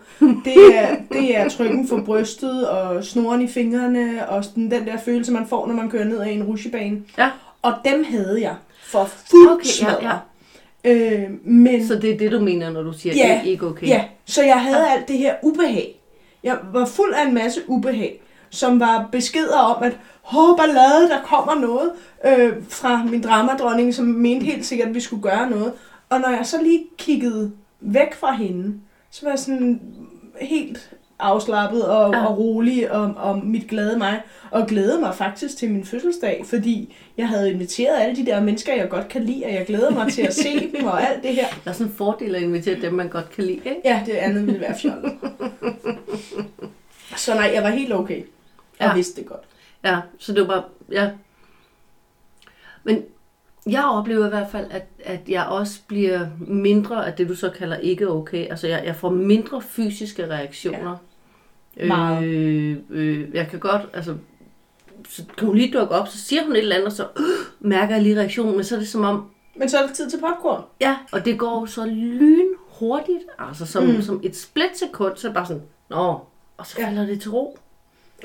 Det 0.45 0.75
er, 0.75 0.95
det 1.11 1.37
er 1.37 1.49
trykken 1.49 1.87
for 1.87 2.01
brystet 2.05 2.69
og 2.69 3.03
snoren 3.03 3.41
i 3.41 3.47
fingrene 3.47 4.29
og 4.29 4.43
den, 4.55 4.71
den 4.71 4.85
der 4.85 4.97
følelse, 4.97 5.31
man 5.31 5.47
får, 5.47 5.67
når 5.67 5.73
man 5.73 5.89
kører 5.89 6.03
ned 6.05 6.19
ad 6.19 6.27
en 6.27 6.43
rushebane. 6.43 7.01
Ja. 7.17 7.29
Og 7.61 7.73
dem 7.85 8.03
havde 8.03 8.41
jeg 8.41 8.55
for 8.83 9.05
fuld 9.05 9.49
Okay, 9.51 9.81
ja, 9.81 10.09
ja. 10.09 10.17
Øh, 10.83 11.23
men, 11.43 11.87
Så 11.87 11.95
det 11.95 12.09
er 12.11 12.17
det, 12.17 12.31
du 12.31 12.39
mener, 12.39 12.69
når 12.69 12.83
du 12.83 12.93
siger, 12.93 13.15
Ja, 13.15 13.35
at 13.35 13.43
det 13.43 13.49
ikke 13.49 13.65
er 13.65 13.69
okay? 13.69 13.87
Ja, 13.87 14.03
så 14.25 14.43
jeg 14.43 14.61
havde 14.61 14.87
alt 14.89 15.07
det 15.07 15.17
her 15.17 15.35
ubehag. 15.43 15.99
Jeg 16.43 16.57
var 16.73 16.85
fuld 16.85 17.13
af 17.13 17.27
en 17.27 17.33
masse 17.33 17.61
ubehag, 17.67 18.21
som 18.49 18.79
var 18.79 19.09
beskeder 19.11 19.57
om, 19.57 19.83
at 19.83 19.97
håber 20.21 20.57
ballade, 20.57 21.09
der 21.09 21.21
kommer 21.25 21.55
noget 21.55 21.91
øh, 22.25 22.53
fra 22.69 23.03
min 23.03 23.21
dramadronning, 23.21 23.93
som 23.93 24.05
mente 24.05 24.45
helt 24.45 24.65
sikkert, 24.65 24.87
at 24.89 24.95
vi 24.95 24.99
skulle 24.99 25.21
gøre 25.23 25.49
noget. 25.49 25.73
Og 26.09 26.19
når 26.19 26.29
jeg 26.29 26.45
så 26.45 26.61
lige 26.63 26.83
kiggede 26.97 27.51
væk 27.81 28.13
fra 28.13 28.33
hende, 28.35 28.73
så 29.11 29.25
var 29.25 29.29
jeg 29.31 29.39
sådan 29.39 29.81
helt 30.41 30.91
afslappet 31.23 31.87
og, 31.87 32.13
ja. 32.13 32.25
og 32.25 32.37
rolig 32.37 32.91
om, 32.91 33.17
om 33.17 33.45
mit 33.45 33.67
glade 33.67 33.97
mig. 33.97 34.21
Og 34.51 34.67
glædede 34.67 34.99
mig 34.99 35.15
faktisk 35.15 35.57
til 35.57 35.71
min 35.71 35.85
fødselsdag, 35.85 36.43
fordi 36.45 36.95
jeg 37.17 37.27
havde 37.27 37.51
inviteret 37.51 38.01
alle 38.01 38.15
de 38.15 38.25
der 38.25 38.41
mennesker, 38.41 38.73
jeg 38.75 38.89
godt 38.89 39.07
kan 39.07 39.23
lide, 39.23 39.45
og 39.45 39.53
jeg 39.53 39.65
glæder 39.65 39.91
mig 39.91 40.11
til 40.11 40.21
at 40.21 40.33
se 40.33 40.59
dem 40.77 40.85
og 40.85 41.03
alt 41.09 41.23
det 41.23 41.35
her. 41.35 41.47
Der 41.63 41.69
er 41.69 41.73
sådan 41.73 41.91
en 41.91 41.97
fordel 41.97 42.35
at 42.35 42.41
invitere 42.41 42.81
dem, 42.81 42.93
man 42.93 43.09
godt 43.09 43.29
kan 43.29 43.43
lide, 43.43 43.57
ikke? 43.57 43.81
Ja, 43.85 44.03
det 44.05 44.11
andet 44.11 44.45
ville 44.45 44.61
være 44.61 44.75
fjollet. 44.77 45.13
Så 47.17 47.33
nej, 47.35 47.51
jeg 47.53 47.63
var 47.63 47.69
helt 47.69 47.93
okay. 47.93 48.21
Og 48.21 48.27
Ja. 48.79 48.87
ja. 48.87 48.93
vidste 48.95 49.21
det 49.21 49.29
godt. 49.29 49.41
Ja, 49.85 49.99
så 50.19 50.33
det 50.33 50.41
var 50.41 50.47
bare, 50.47 50.63
ja. 50.91 51.09
Men 52.83 53.01
jeg 53.69 53.83
oplever 53.83 54.25
i 54.25 54.29
hvert 54.29 54.51
fald, 54.51 54.65
at, 54.71 54.85
at 55.03 55.19
jeg 55.27 55.45
også 55.45 55.79
bliver 55.87 56.27
mindre 56.39 57.07
af 57.07 57.13
det, 57.13 57.29
du 57.29 57.35
så 57.35 57.49
kalder 57.49 57.77
ikke 57.77 58.09
okay. 58.09 58.47
Altså, 58.49 58.67
jeg, 58.67 58.83
jeg 58.85 58.95
får 58.95 59.09
mindre 59.09 59.61
fysiske 59.61 60.29
reaktioner. 60.29 60.89
Ja. 60.89 60.95
Meget. 61.87 62.23
Øh, 62.23 62.77
øh, 62.89 63.35
jeg 63.35 63.47
kan 63.51 63.59
godt, 63.59 63.81
altså, 63.93 64.15
så 65.09 65.23
kan 65.37 65.47
hun 65.47 65.57
lige 65.57 65.79
dukke 65.79 65.95
op, 65.95 66.07
så 66.07 66.17
siger 66.17 66.43
hun 66.43 66.51
et 66.51 66.57
eller 66.59 66.75
andet, 66.75 66.85
og 66.87 66.91
så 66.91 67.03
øh, 67.17 67.23
mærker 67.69 67.93
jeg 67.95 68.03
lige 68.03 68.19
reaktionen, 68.19 68.55
men 68.55 68.63
så 68.63 68.75
er 68.75 68.79
det 68.79 68.87
som 68.87 69.03
om, 69.03 69.25
Men 69.55 69.69
så 69.69 69.77
er 69.77 69.87
det 69.87 69.95
tid 69.95 70.09
til 70.09 70.19
popcorn. 70.19 70.61
ja, 70.81 70.95
og 71.11 71.25
det 71.25 71.39
går 71.39 71.65
så 71.65 71.85
lynhurtigt, 71.85 73.23
altså 73.39 73.65
som, 73.65 73.83
mm. 73.83 74.01
Som 74.01 74.19
et 74.23 74.35
splitsekund, 74.37 75.17
så 75.17 75.27
er 75.27 75.29
det 75.29 75.35
bare 75.35 75.45
sådan, 75.45 75.61
nå, 75.89 76.19
og 76.57 76.65
så 76.67 76.75
Ja. 76.79 76.87
falder 76.87 77.05
det 77.05 77.21
til 77.21 77.31
ro. 77.31 77.57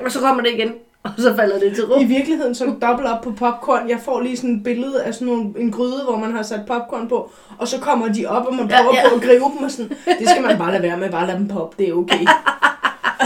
Og 0.04 0.12
så 0.12 0.20
kommer 0.20 0.42
det 0.42 0.50
igen, 0.54 0.72
og 1.02 1.10
så 1.18 1.36
falder 1.36 1.58
det 1.58 1.74
til 1.74 1.84
ro. 1.86 2.00
I 2.00 2.04
virkeligheden 2.04 2.54
så 2.54 2.64
er 2.64 2.68
det 2.70 2.82
dobbelt 2.82 3.08
op 3.08 3.22
på 3.22 3.30
popcorn. 3.32 3.88
Jeg 3.88 4.00
får 4.04 4.20
lige 4.20 4.36
sådan 4.36 4.56
et 4.56 4.64
billede 4.64 5.02
af 5.02 5.14
sådan 5.14 5.26
nogle, 5.28 5.54
en 5.58 5.72
gryde, 5.72 6.04
hvor 6.04 6.16
man 6.16 6.32
har 6.32 6.42
sat 6.42 6.60
popcorn 6.66 7.08
på. 7.08 7.30
Og 7.58 7.68
så 7.68 7.80
kommer 7.80 8.12
de 8.12 8.26
op, 8.26 8.46
og 8.46 8.54
man 8.54 8.70
Ja, 8.70 8.76
prøver 8.82 8.94
ja. 8.94 9.00
ja, 9.00 9.04
ja. 9.04 9.08
på 9.08 9.14
at 9.16 9.22
gribe 9.22 9.44
dem. 9.58 9.64
Og 9.64 9.70
sådan. 9.70 9.88
Det 10.18 10.28
skal 10.28 10.42
man 10.42 10.58
bare 10.58 10.70
lade 10.72 10.82
være 10.82 10.96
med. 10.96 11.10
Bare 11.10 11.26
lade 11.26 11.38
dem 11.38 11.48
poppe. 11.48 11.76
Det 11.82 11.88
er 11.88 11.94
okay. 11.94 12.24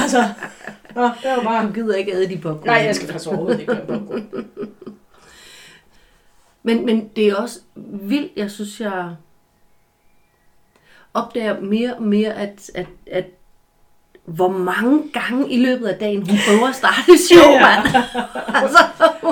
altså, 0.02 0.24
nå, 0.94 1.02
det 1.02 1.30
var 1.36 1.42
bare... 1.42 1.66
Du 1.66 1.72
gider 1.72 1.94
ikke 1.94 2.12
æde 2.12 2.28
de 2.28 2.38
popcorn. 2.38 2.66
Nej, 2.66 2.74
jeg 2.76 2.96
skal 2.96 3.08
faktisk 3.08 3.28
overhovedet 3.28 3.60
ikke 3.60 3.74
have 3.74 3.86
popcorn. 3.86 4.26
Men, 6.62 6.86
men 6.86 7.08
det 7.16 7.26
er 7.28 7.34
også 7.36 7.58
vildt, 7.76 8.32
jeg 8.36 8.50
synes, 8.50 8.80
jeg 8.80 9.10
opdager 11.14 11.60
mere 11.60 11.94
og 11.94 12.02
mere, 12.02 12.32
at, 12.34 12.70
at, 12.74 12.86
at 13.10 13.24
hvor 14.24 14.48
mange 14.48 15.02
gange 15.12 15.50
i 15.52 15.64
løbet 15.64 15.86
af 15.86 15.98
dagen 15.98 16.28
hun 16.28 16.38
prøver 16.48 16.68
at 16.68 16.74
starte 16.76 17.18
show, 17.28 17.50
Ja. 17.52 17.60
mand. 17.60 18.04
altså, 18.54 18.78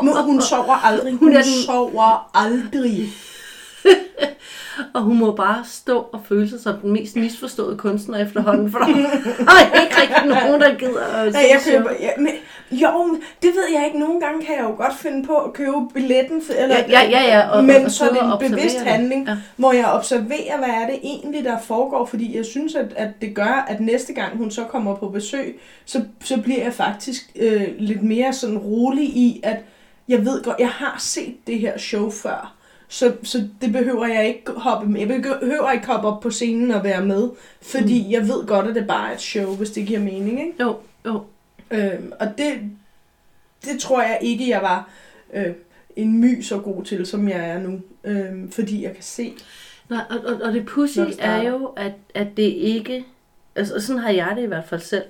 Nu, 0.03 0.23
hun 0.23 0.41
sover 0.43 0.75
aldrig. 0.75 1.13
Hun 1.13 1.19
Hun, 1.19 1.33
er 1.33 1.37
hun 1.37 1.65
sover 1.67 2.31
aldrig. 2.35 3.09
og 4.95 5.03
hun 5.03 5.19
må 5.19 5.33
bare 5.33 5.65
stå 5.65 5.99
og 6.13 6.21
føle 6.29 6.51
sig 6.51 6.61
som 6.61 6.75
den 6.83 6.93
mest 6.93 7.17
misforståede 7.17 7.77
kunstner 7.77 8.19
efterhånden, 8.19 8.73
for 8.73 8.79
der 8.79 8.87
er 8.87 9.81
ikke 9.83 9.97
rigtig 10.01 10.27
nogen, 10.27 10.61
der 10.61 10.75
gider 10.75 11.01
at 11.07 11.35
Ja, 11.35 11.39
jeg 11.39 11.61
køber, 11.73 11.91
ja, 12.01 12.11
men, 12.19 12.29
jo, 12.71 13.19
det 13.43 13.51
ved 13.55 13.65
jeg 13.75 13.87
ikke. 13.87 13.99
Nogle 13.99 14.21
gange 14.21 14.47
kan 14.47 14.55
jeg 14.57 14.65
jo 14.65 14.75
godt 14.77 14.97
finde 14.97 15.27
på 15.27 15.37
at 15.37 15.53
købe 15.53 15.73
billetten. 15.95 16.43
For, 16.43 16.53
eller, 16.53 16.77
Ja, 16.77 16.85
ja, 16.89 17.11
ja, 17.11 17.23
ja, 17.39 17.49
og- 17.49 17.65
men 17.65 17.85
og 17.85 17.91
så 17.91 18.05
er 18.05 18.13
det 18.39 18.45
en 18.47 18.51
bevidst 18.57 18.77
det. 18.79 18.87
handling, 18.87 19.29
ja. 19.29 19.37
hvor 19.57 19.73
jeg 19.73 19.87
observerer, 19.87 20.57
hvad 20.59 20.69
er 20.69 20.87
det 20.87 20.99
egentlig, 21.03 21.45
der 21.45 21.59
foregår. 21.61 22.07
Fordi 22.07 22.37
jeg 22.37 22.45
synes, 22.45 22.75
at, 22.75 22.87
at 22.97 23.09
det 23.21 23.35
gør, 23.35 23.65
at 23.69 23.81
næste 23.81 24.13
gang 24.13 24.37
hun 24.37 24.51
så 24.51 24.65
kommer 24.65 24.95
på 24.97 25.09
besøg, 25.09 25.61
så, 25.85 26.03
så 26.25 26.41
bliver 26.41 26.63
jeg 26.63 26.73
faktisk 26.75 27.23
øh, 27.37 27.63
lidt 27.79 28.03
mere 28.03 28.33
sådan 28.33 28.59
rolig 28.59 29.05
i, 29.05 29.41
at 29.43 29.57
jeg 30.09 30.25
ved 30.25 30.43
godt, 30.45 30.57
jeg 30.59 30.69
har 30.69 30.97
set 30.99 31.35
det 31.47 31.59
her 31.59 31.79
show 31.79 32.11
før. 32.11 32.55
Så, 32.93 33.17
så 33.23 33.49
det 33.61 33.73
behøver 33.73 34.07
jeg 34.07 34.29
ikke 34.29 34.53
hoppe 34.53 34.89
med. 34.89 35.01
Jeg 35.01 35.09
behøver 35.09 35.71
ikke 35.71 35.87
hoppe 35.87 36.09
op 36.09 36.21
på 36.21 36.31
scenen 36.31 36.71
og 36.71 36.85
være 36.85 37.05
med, 37.07 37.31
fordi 37.63 38.05
mm. 38.05 38.11
jeg 38.11 38.29
ved 38.29 38.47
godt, 38.47 38.67
at 38.67 38.75
det 38.75 38.87
bare 38.87 39.11
er 39.11 39.15
et 39.15 39.21
show, 39.21 39.57
hvis 39.57 39.71
det 39.71 39.87
giver 39.87 40.01
mening. 40.01 40.41
Ikke? 40.41 40.55
Jo, 40.61 40.77
jo. 41.07 41.23
Øhm, 41.71 42.13
og 42.21 42.27
det, 42.39 42.53
det 43.65 43.81
tror 43.81 44.03
jeg 44.03 44.19
ikke, 44.23 44.49
jeg 44.49 44.63
var 44.63 44.91
øh, 45.33 45.53
en 45.97 46.21
my 46.21 46.43
så 46.43 46.59
god 46.59 46.85
til, 46.85 47.07
som 47.07 47.29
jeg 47.29 47.51
er 47.51 47.59
nu. 47.59 47.81
Øhm, 48.05 48.51
fordi 48.51 48.85
jeg 48.85 48.95
kan 48.95 49.03
se. 49.03 49.35
Nej, 49.89 50.03
og, 50.11 50.19
og, 50.25 50.41
og 50.43 50.53
det 50.53 50.67
pussy 50.67 50.99
er 51.19 51.43
jo, 51.43 51.67
at, 51.67 51.93
at 52.15 52.37
det 52.37 52.53
ikke... 52.53 53.05
Altså, 53.57 53.75
og 53.75 53.83
sådan 53.83 54.03
har 54.03 54.11
jeg 54.11 54.33
det 54.37 54.43
i 54.43 54.47
hvert 54.47 54.69
fald 54.69 54.81
selv. 54.81 55.05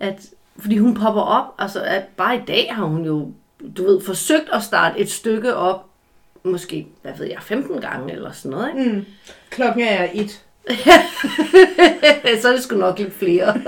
At, 0.00 0.30
fordi 0.58 0.78
hun 0.78 0.94
popper 0.94 1.22
op, 1.22 1.54
altså 1.58 1.82
at 1.82 2.02
bare 2.16 2.36
i 2.36 2.44
dag 2.46 2.74
har 2.74 2.84
hun 2.84 3.04
jo, 3.04 3.32
du 3.76 3.84
ved, 3.84 4.00
forsøgt 4.00 4.48
at 4.52 4.62
starte 4.62 4.98
et 4.98 5.10
stykke 5.10 5.54
op, 5.54 5.86
måske, 6.46 6.86
hvad 7.02 7.12
ved 7.18 7.26
jeg, 7.26 7.38
15 7.42 7.80
gange 7.80 8.12
eller 8.12 8.32
sådan 8.32 8.50
noget, 8.50 8.68
ikke? 8.68 8.90
Mm, 8.90 9.04
klokken 9.50 9.82
er 9.82 10.08
et. 10.14 10.42
så 12.42 12.48
er 12.48 12.52
det 12.52 12.62
sgu 12.62 12.76
nok 12.76 12.98
lidt 12.98 13.14
flere. 13.14 13.54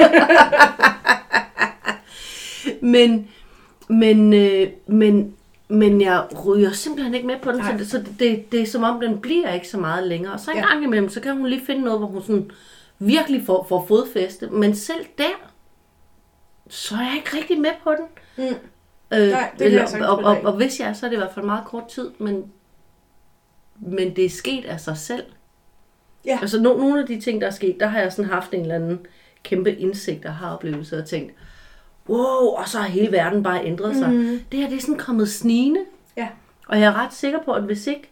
men, 2.95 3.29
men, 3.89 4.33
øh, 4.33 4.69
men, 4.87 5.35
men 5.69 6.01
jeg 6.01 6.27
ryger 6.47 6.73
simpelthen 6.73 7.15
ikke 7.15 7.27
med 7.27 7.37
på 7.43 7.53
den, 7.53 7.61
så, 7.61 7.69
Nej. 7.69 7.77
det, 7.77 7.91
så 7.91 8.05
det, 8.19 8.53
det 8.53 8.63
er 8.63 8.67
som 8.67 8.83
om, 8.83 9.01
den 9.01 9.21
bliver 9.21 9.53
ikke 9.53 9.69
så 9.69 9.79
meget 9.79 10.07
længere. 10.07 10.33
Og 10.33 10.41
så 10.41 10.51
en 10.51 10.57
ja. 10.57 10.67
Gang 10.67 10.85
imellem, 10.85 11.09
så 11.09 11.21
kan 11.21 11.37
hun 11.37 11.47
lige 11.47 11.67
finde 11.67 11.83
noget, 11.83 11.99
hvor 11.99 12.09
hun 12.09 12.23
sådan 12.23 12.51
virkelig 12.99 13.43
får, 13.47 13.67
får 13.69 13.85
fodfæste. 13.89 14.47
Men 14.47 14.77
selv 14.77 15.07
der, 15.19 15.49
så 16.69 16.95
er 16.95 17.03
jeg 17.03 17.15
ikke 17.17 17.37
rigtig 17.37 17.61
med 17.61 17.71
på 17.85 17.91
den. 17.91 18.07
Mm. 18.37 18.55
Øh, 19.13 19.31
Nej, 19.31 19.51
det 19.59 19.73
sagtens 19.73 20.07
og, 20.07 20.19
og, 20.19 20.37
af. 20.37 20.45
og 20.45 20.53
hvis 20.53 20.81
jeg 20.81 20.89
er, 20.89 20.93
så 20.93 21.07
er 21.07 21.11
det 21.11 21.17
i 21.17 21.21
hvert 21.21 21.35
fald 21.35 21.47
meget 21.47 21.65
kort 21.67 21.89
tid, 21.89 22.11
men, 22.19 22.45
men 23.81 24.17
det 24.17 24.25
er 24.25 24.31
sket 24.31 24.65
af 24.65 24.81
sig 24.81 24.97
selv. 24.97 25.25
Ja. 26.27 26.39
Altså 26.41 26.61
no, 26.61 26.77
nogle 26.77 27.01
af 27.01 27.07
de 27.07 27.21
ting, 27.21 27.41
der 27.41 27.47
er 27.47 27.51
sket, 27.51 27.81
der 27.81 27.87
har 27.87 28.01
jeg 28.01 28.13
sådan 28.13 28.31
haft 28.31 28.55
en 28.55 28.61
eller 28.61 28.75
anden 28.75 28.99
kæmpe 29.43 29.75
indsigt 29.75 30.25
og 30.25 30.35
har 30.35 30.55
oplevelse 30.55 30.99
og 30.99 31.07
tænkt, 31.07 31.33
wow, 32.09 32.47
og 32.47 32.69
så 32.69 32.79
har 32.79 32.89
hele 32.89 33.13
verden 33.13 33.43
bare 33.43 33.65
ændret 33.65 33.97
sig. 33.97 34.11
Mm. 34.11 34.41
Det 34.53 34.61
her, 34.61 34.69
det 34.69 34.77
er 34.77 34.81
sådan 34.81 34.99
kommet 34.99 35.29
snigende. 35.29 35.81
Ja. 36.17 36.29
Og 36.69 36.81
jeg 36.81 36.87
er 36.87 37.05
ret 37.05 37.15
sikker 37.15 37.39
på, 37.45 37.53
at 37.53 37.63
hvis 37.63 37.87
ikke, 37.87 38.11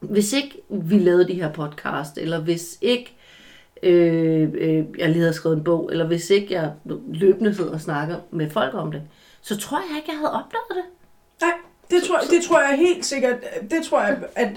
hvis 0.00 0.32
ikke 0.32 0.62
vi 0.68 0.98
lavede 0.98 1.28
de 1.28 1.34
her 1.34 1.52
podcast, 1.52 2.18
eller 2.18 2.40
hvis 2.40 2.78
ikke 2.80 3.16
øh, 3.82 4.48
øh, 4.54 4.84
jeg 4.98 5.08
lige 5.08 5.20
havde 5.20 5.32
skrevet 5.32 5.56
en 5.56 5.64
bog, 5.64 5.88
eller 5.92 6.06
hvis 6.06 6.30
ikke 6.30 6.54
jeg 6.54 6.72
løbende 7.12 7.54
sidder 7.54 7.72
og 7.72 7.80
snakker 7.80 8.16
med 8.30 8.50
folk 8.50 8.74
om 8.74 8.92
det, 8.92 9.02
så 9.40 9.56
tror 9.56 9.78
jeg 9.78 9.96
ikke, 9.96 10.08
jeg 10.10 10.18
havde 10.18 10.32
opdaget 10.32 10.70
det. 10.70 10.84
Det 11.90 12.02
tror, 12.02 12.18
det 12.30 12.42
tror 12.48 12.60
jeg 12.60 12.78
helt 12.78 13.06
sikkert. 13.06 13.36
Det 13.70 13.84
tror 13.84 14.00
jeg, 14.00 14.16
at 14.36 14.48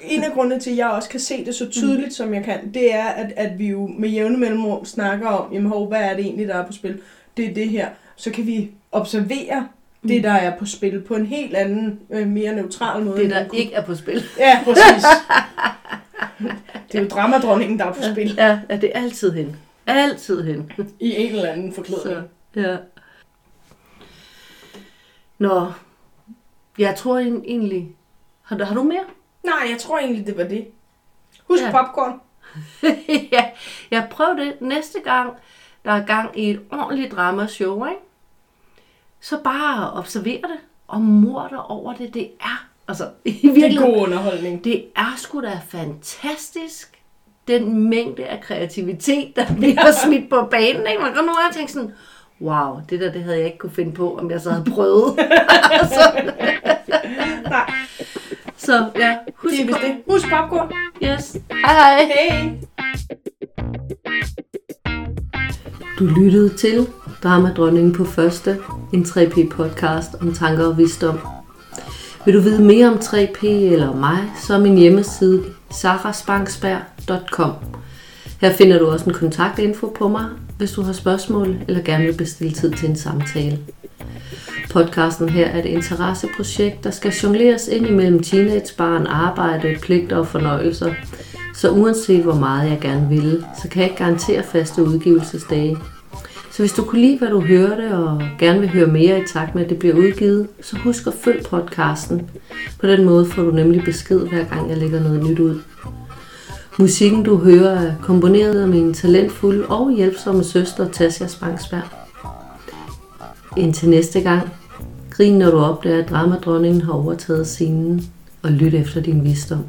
en 0.00 0.24
af 0.24 0.32
grundene 0.32 0.60
til, 0.60 0.70
at 0.70 0.76
jeg 0.76 0.88
også 0.88 1.08
kan 1.08 1.20
se 1.20 1.44
det 1.44 1.54
så 1.54 1.68
tydeligt, 1.70 2.06
mm. 2.06 2.10
som 2.10 2.34
jeg 2.34 2.44
kan, 2.44 2.74
det 2.74 2.94
er, 2.94 3.04
at, 3.04 3.32
at 3.36 3.58
vi 3.58 3.66
jo 3.68 3.86
med 3.98 4.08
jævne 4.08 4.36
mellemrum 4.38 4.84
snakker 4.84 5.28
om, 5.28 5.52
jamen 5.52 5.70
hov, 5.70 5.88
hvad 5.88 6.00
er 6.00 6.14
det 6.16 6.24
egentlig, 6.24 6.48
der 6.48 6.54
er 6.54 6.66
på 6.66 6.72
spil? 6.72 7.00
Det 7.36 7.50
er 7.50 7.54
det 7.54 7.68
her. 7.68 7.88
Så 8.16 8.30
kan 8.30 8.46
vi 8.46 8.70
observere 8.92 9.68
mm. 10.02 10.08
det, 10.08 10.22
der 10.24 10.32
er 10.32 10.58
på 10.58 10.66
spil, 10.66 11.00
på 11.00 11.14
en 11.14 11.26
helt 11.26 11.54
anden, 11.54 12.00
øh, 12.10 12.26
mere 12.26 12.54
neutral 12.56 13.02
måde. 13.02 13.18
Det, 13.22 13.30
der 13.30 13.48
kunne- 13.48 13.58
ikke 13.58 13.74
er 13.74 13.82
på 13.84 13.94
spil. 13.94 14.22
Ja, 14.38 14.60
præcis. 14.64 15.04
det 16.92 16.98
er 16.98 17.02
jo 17.02 17.08
dramadronningen, 17.08 17.78
der 17.78 17.84
er 17.84 17.92
på 17.92 18.02
spil 18.12 18.34
Ja, 18.36 18.58
ja, 18.70 18.76
det 18.76 18.90
er 18.94 19.00
altid 19.02 19.32
hen. 19.32 19.56
Altid 19.86 20.42
hen. 20.44 20.72
i 21.00 21.16
en 21.16 21.34
eller 21.34 21.50
anden 21.52 21.72
forklædning. 21.72 22.16
Så, 22.54 22.60
ja. 22.60 22.76
Nå, 25.38 25.66
jeg 26.78 26.96
tror 26.96 27.18
en- 27.18 27.44
egentlig... 27.44 27.96
Har 28.42 28.56
du, 28.56 28.64
har 28.64 28.74
du 28.74 28.82
mere? 28.82 29.04
Nej, 29.44 29.68
jeg 29.70 29.78
tror 29.78 29.98
egentlig, 29.98 30.26
det 30.26 30.36
var 30.36 30.44
det. 30.44 30.66
Husk 31.48 31.62
Ja. 31.62 31.70
popcorn. 31.70 32.20
ja, 33.32 33.44
jeg 33.90 34.06
prøver 34.10 34.34
det 34.34 34.60
næste 34.60 35.00
gang, 35.00 35.32
der 35.84 35.90
er 35.92 36.04
gang 36.06 36.38
i 36.38 36.50
et 36.50 36.60
ordentligt 36.72 37.12
dramashow, 37.12 37.84
ikke? 37.86 38.00
så 39.20 39.38
bare 39.44 39.92
observer 39.92 40.46
det 40.46 40.58
og 40.88 41.00
mor 41.00 41.46
dig 41.48 41.62
over 41.62 41.94
det. 41.94 42.14
Det 42.14 42.30
er, 42.40 42.66
altså 42.88 43.10
i 43.24 43.32
Det 43.54 43.74
er 43.74 43.80
god 43.80 43.96
underholdning. 43.96 44.64
det 44.64 44.84
er 44.96 45.12
sgu 45.16 45.40
da 45.42 45.60
fantastisk, 45.68 47.02
den 47.48 47.88
mængde 47.88 48.24
af 48.26 48.40
kreativitet, 48.40 49.36
der 49.36 49.54
bliver 49.56 49.92
smidt 50.04 50.30
på 50.30 50.48
banen. 50.50 50.86
Ikke? 50.86 51.02
Man 51.02 51.14
kan 51.14 51.26
gange 51.26 51.52
tænke 51.54 51.72
sådan, 51.72 51.92
wow, 52.40 52.80
det 52.90 53.00
der 53.00 53.12
det 53.12 53.22
havde 53.22 53.36
jeg 53.36 53.46
ikke 53.46 53.58
kunne 53.58 53.72
finde 53.72 53.92
på, 53.92 54.18
om 54.18 54.30
jeg 54.30 54.40
så 54.40 54.50
havde 54.50 54.64
prøvet. 54.70 55.14
så, 55.96 56.32
Nej, 57.50 57.70
så 58.56 58.90
ja, 58.98 59.16
husk 59.34 59.56
det 59.56 59.66
det. 59.66 59.96
Husk 60.10 60.24
popcorn. 60.30 60.72
Yes. 61.02 61.36
Hej 61.64 61.74
hej. 61.74 62.04
Hey. 62.04 62.50
Du 65.98 66.04
lyttede 66.04 66.48
til 66.48 66.86
Dramadronningen 67.22 67.92
på 67.92 68.04
første, 68.04 68.58
en 68.92 69.02
3P 69.02 69.48
podcast 69.48 70.14
om 70.20 70.34
tanker 70.34 70.66
og 70.66 70.78
visdom. 70.78 71.18
Vil 72.24 72.34
du 72.34 72.40
vide 72.40 72.62
mere 72.62 72.88
om 72.88 72.94
3P 72.94 73.46
eller 73.46 73.96
mig, 73.96 74.18
så 74.46 74.54
er 74.54 74.58
min 74.58 74.76
hjemmeside 74.76 75.44
sarasbanksberg.com. 75.70 77.52
Her 78.40 78.52
finder 78.52 78.78
du 78.78 78.86
også 78.86 79.04
en 79.04 79.14
kontaktinfo 79.14 79.86
på 79.98 80.08
mig, 80.08 80.24
hvis 80.58 80.72
du 80.72 80.82
har 80.82 80.92
spørgsmål 80.92 81.56
eller 81.68 81.82
gerne 81.82 82.04
vil 82.04 82.16
bestille 82.16 82.52
tid 82.52 82.72
til 82.72 82.88
en 82.88 82.96
samtale. 82.96 83.58
Podcasten 84.70 85.28
her 85.28 85.46
er 85.46 85.58
et 85.58 85.64
interesseprojekt, 85.64 86.84
der 86.84 86.90
skal 86.90 87.12
jongleres 87.12 87.68
ind 87.68 87.86
imellem 87.86 88.22
teenagebarn, 88.22 89.06
arbejde, 89.06 89.76
pligter 89.82 90.16
og 90.16 90.26
fornøjelser. 90.26 90.94
Så 91.54 91.70
uanset 91.70 92.22
hvor 92.22 92.34
meget 92.34 92.70
jeg 92.70 92.78
gerne 92.80 93.08
vil, 93.08 93.44
så 93.62 93.68
kan 93.68 93.82
jeg 93.82 93.90
ikke 93.90 94.02
garantere 94.02 94.42
faste 94.42 94.82
udgivelsesdage. 94.82 95.76
Så 96.50 96.62
hvis 96.62 96.72
du 96.72 96.84
kunne 96.84 97.00
lide, 97.00 97.18
hvad 97.18 97.28
du 97.28 97.40
hørte, 97.40 97.96
og 97.96 98.22
gerne 98.38 98.60
vil 98.60 98.68
høre 98.68 98.86
mere 98.86 99.20
i 99.20 99.22
takt 99.26 99.54
med, 99.54 99.64
at 99.64 99.70
det 99.70 99.78
bliver 99.78 99.94
udgivet, 99.94 100.48
så 100.62 100.76
husk 100.76 101.06
at 101.06 101.14
følg 101.24 101.44
podcasten. 101.50 102.30
På 102.80 102.86
den 102.86 103.04
måde 103.04 103.26
får 103.26 103.42
du 103.42 103.50
nemlig 103.50 103.84
besked, 103.84 104.20
hver 104.20 104.44
gang 104.44 104.70
jeg 104.70 104.76
lægger 104.76 105.00
noget 105.00 105.30
nyt 105.30 105.38
ud. 105.38 105.60
Musikken, 106.78 107.22
du 107.22 107.36
hører, 107.36 107.80
er 107.80 107.94
komponeret 108.02 108.62
af 108.62 108.68
min 108.68 108.94
talentfulde 108.94 109.66
og 109.66 109.92
hjælpsomme 109.96 110.44
søster, 110.44 110.88
Tasja 110.88 111.26
Spangsberg. 111.26 111.82
Indtil 113.56 113.88
næste 113.88 114.20
gang, 114.20 114.50
grin 115.10 115.38
når 115.38 115.50
du 115.50 115.58
opdager, 115.58 116.02
at 116.02 116.10
dramadronningen 116.10 116.82
har 116.82 116.92
overtaget 116.92 117.46
scenen, 117.46 118.06
og 118.42 118.50
lyt 118.50 118.74
efter 118.74 119.00
din 119.00 119.24
visdom. 119.24 119.64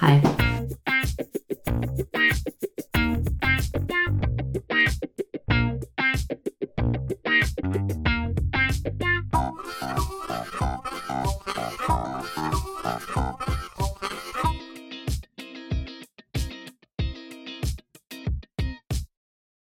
Hej. 0.00 0.20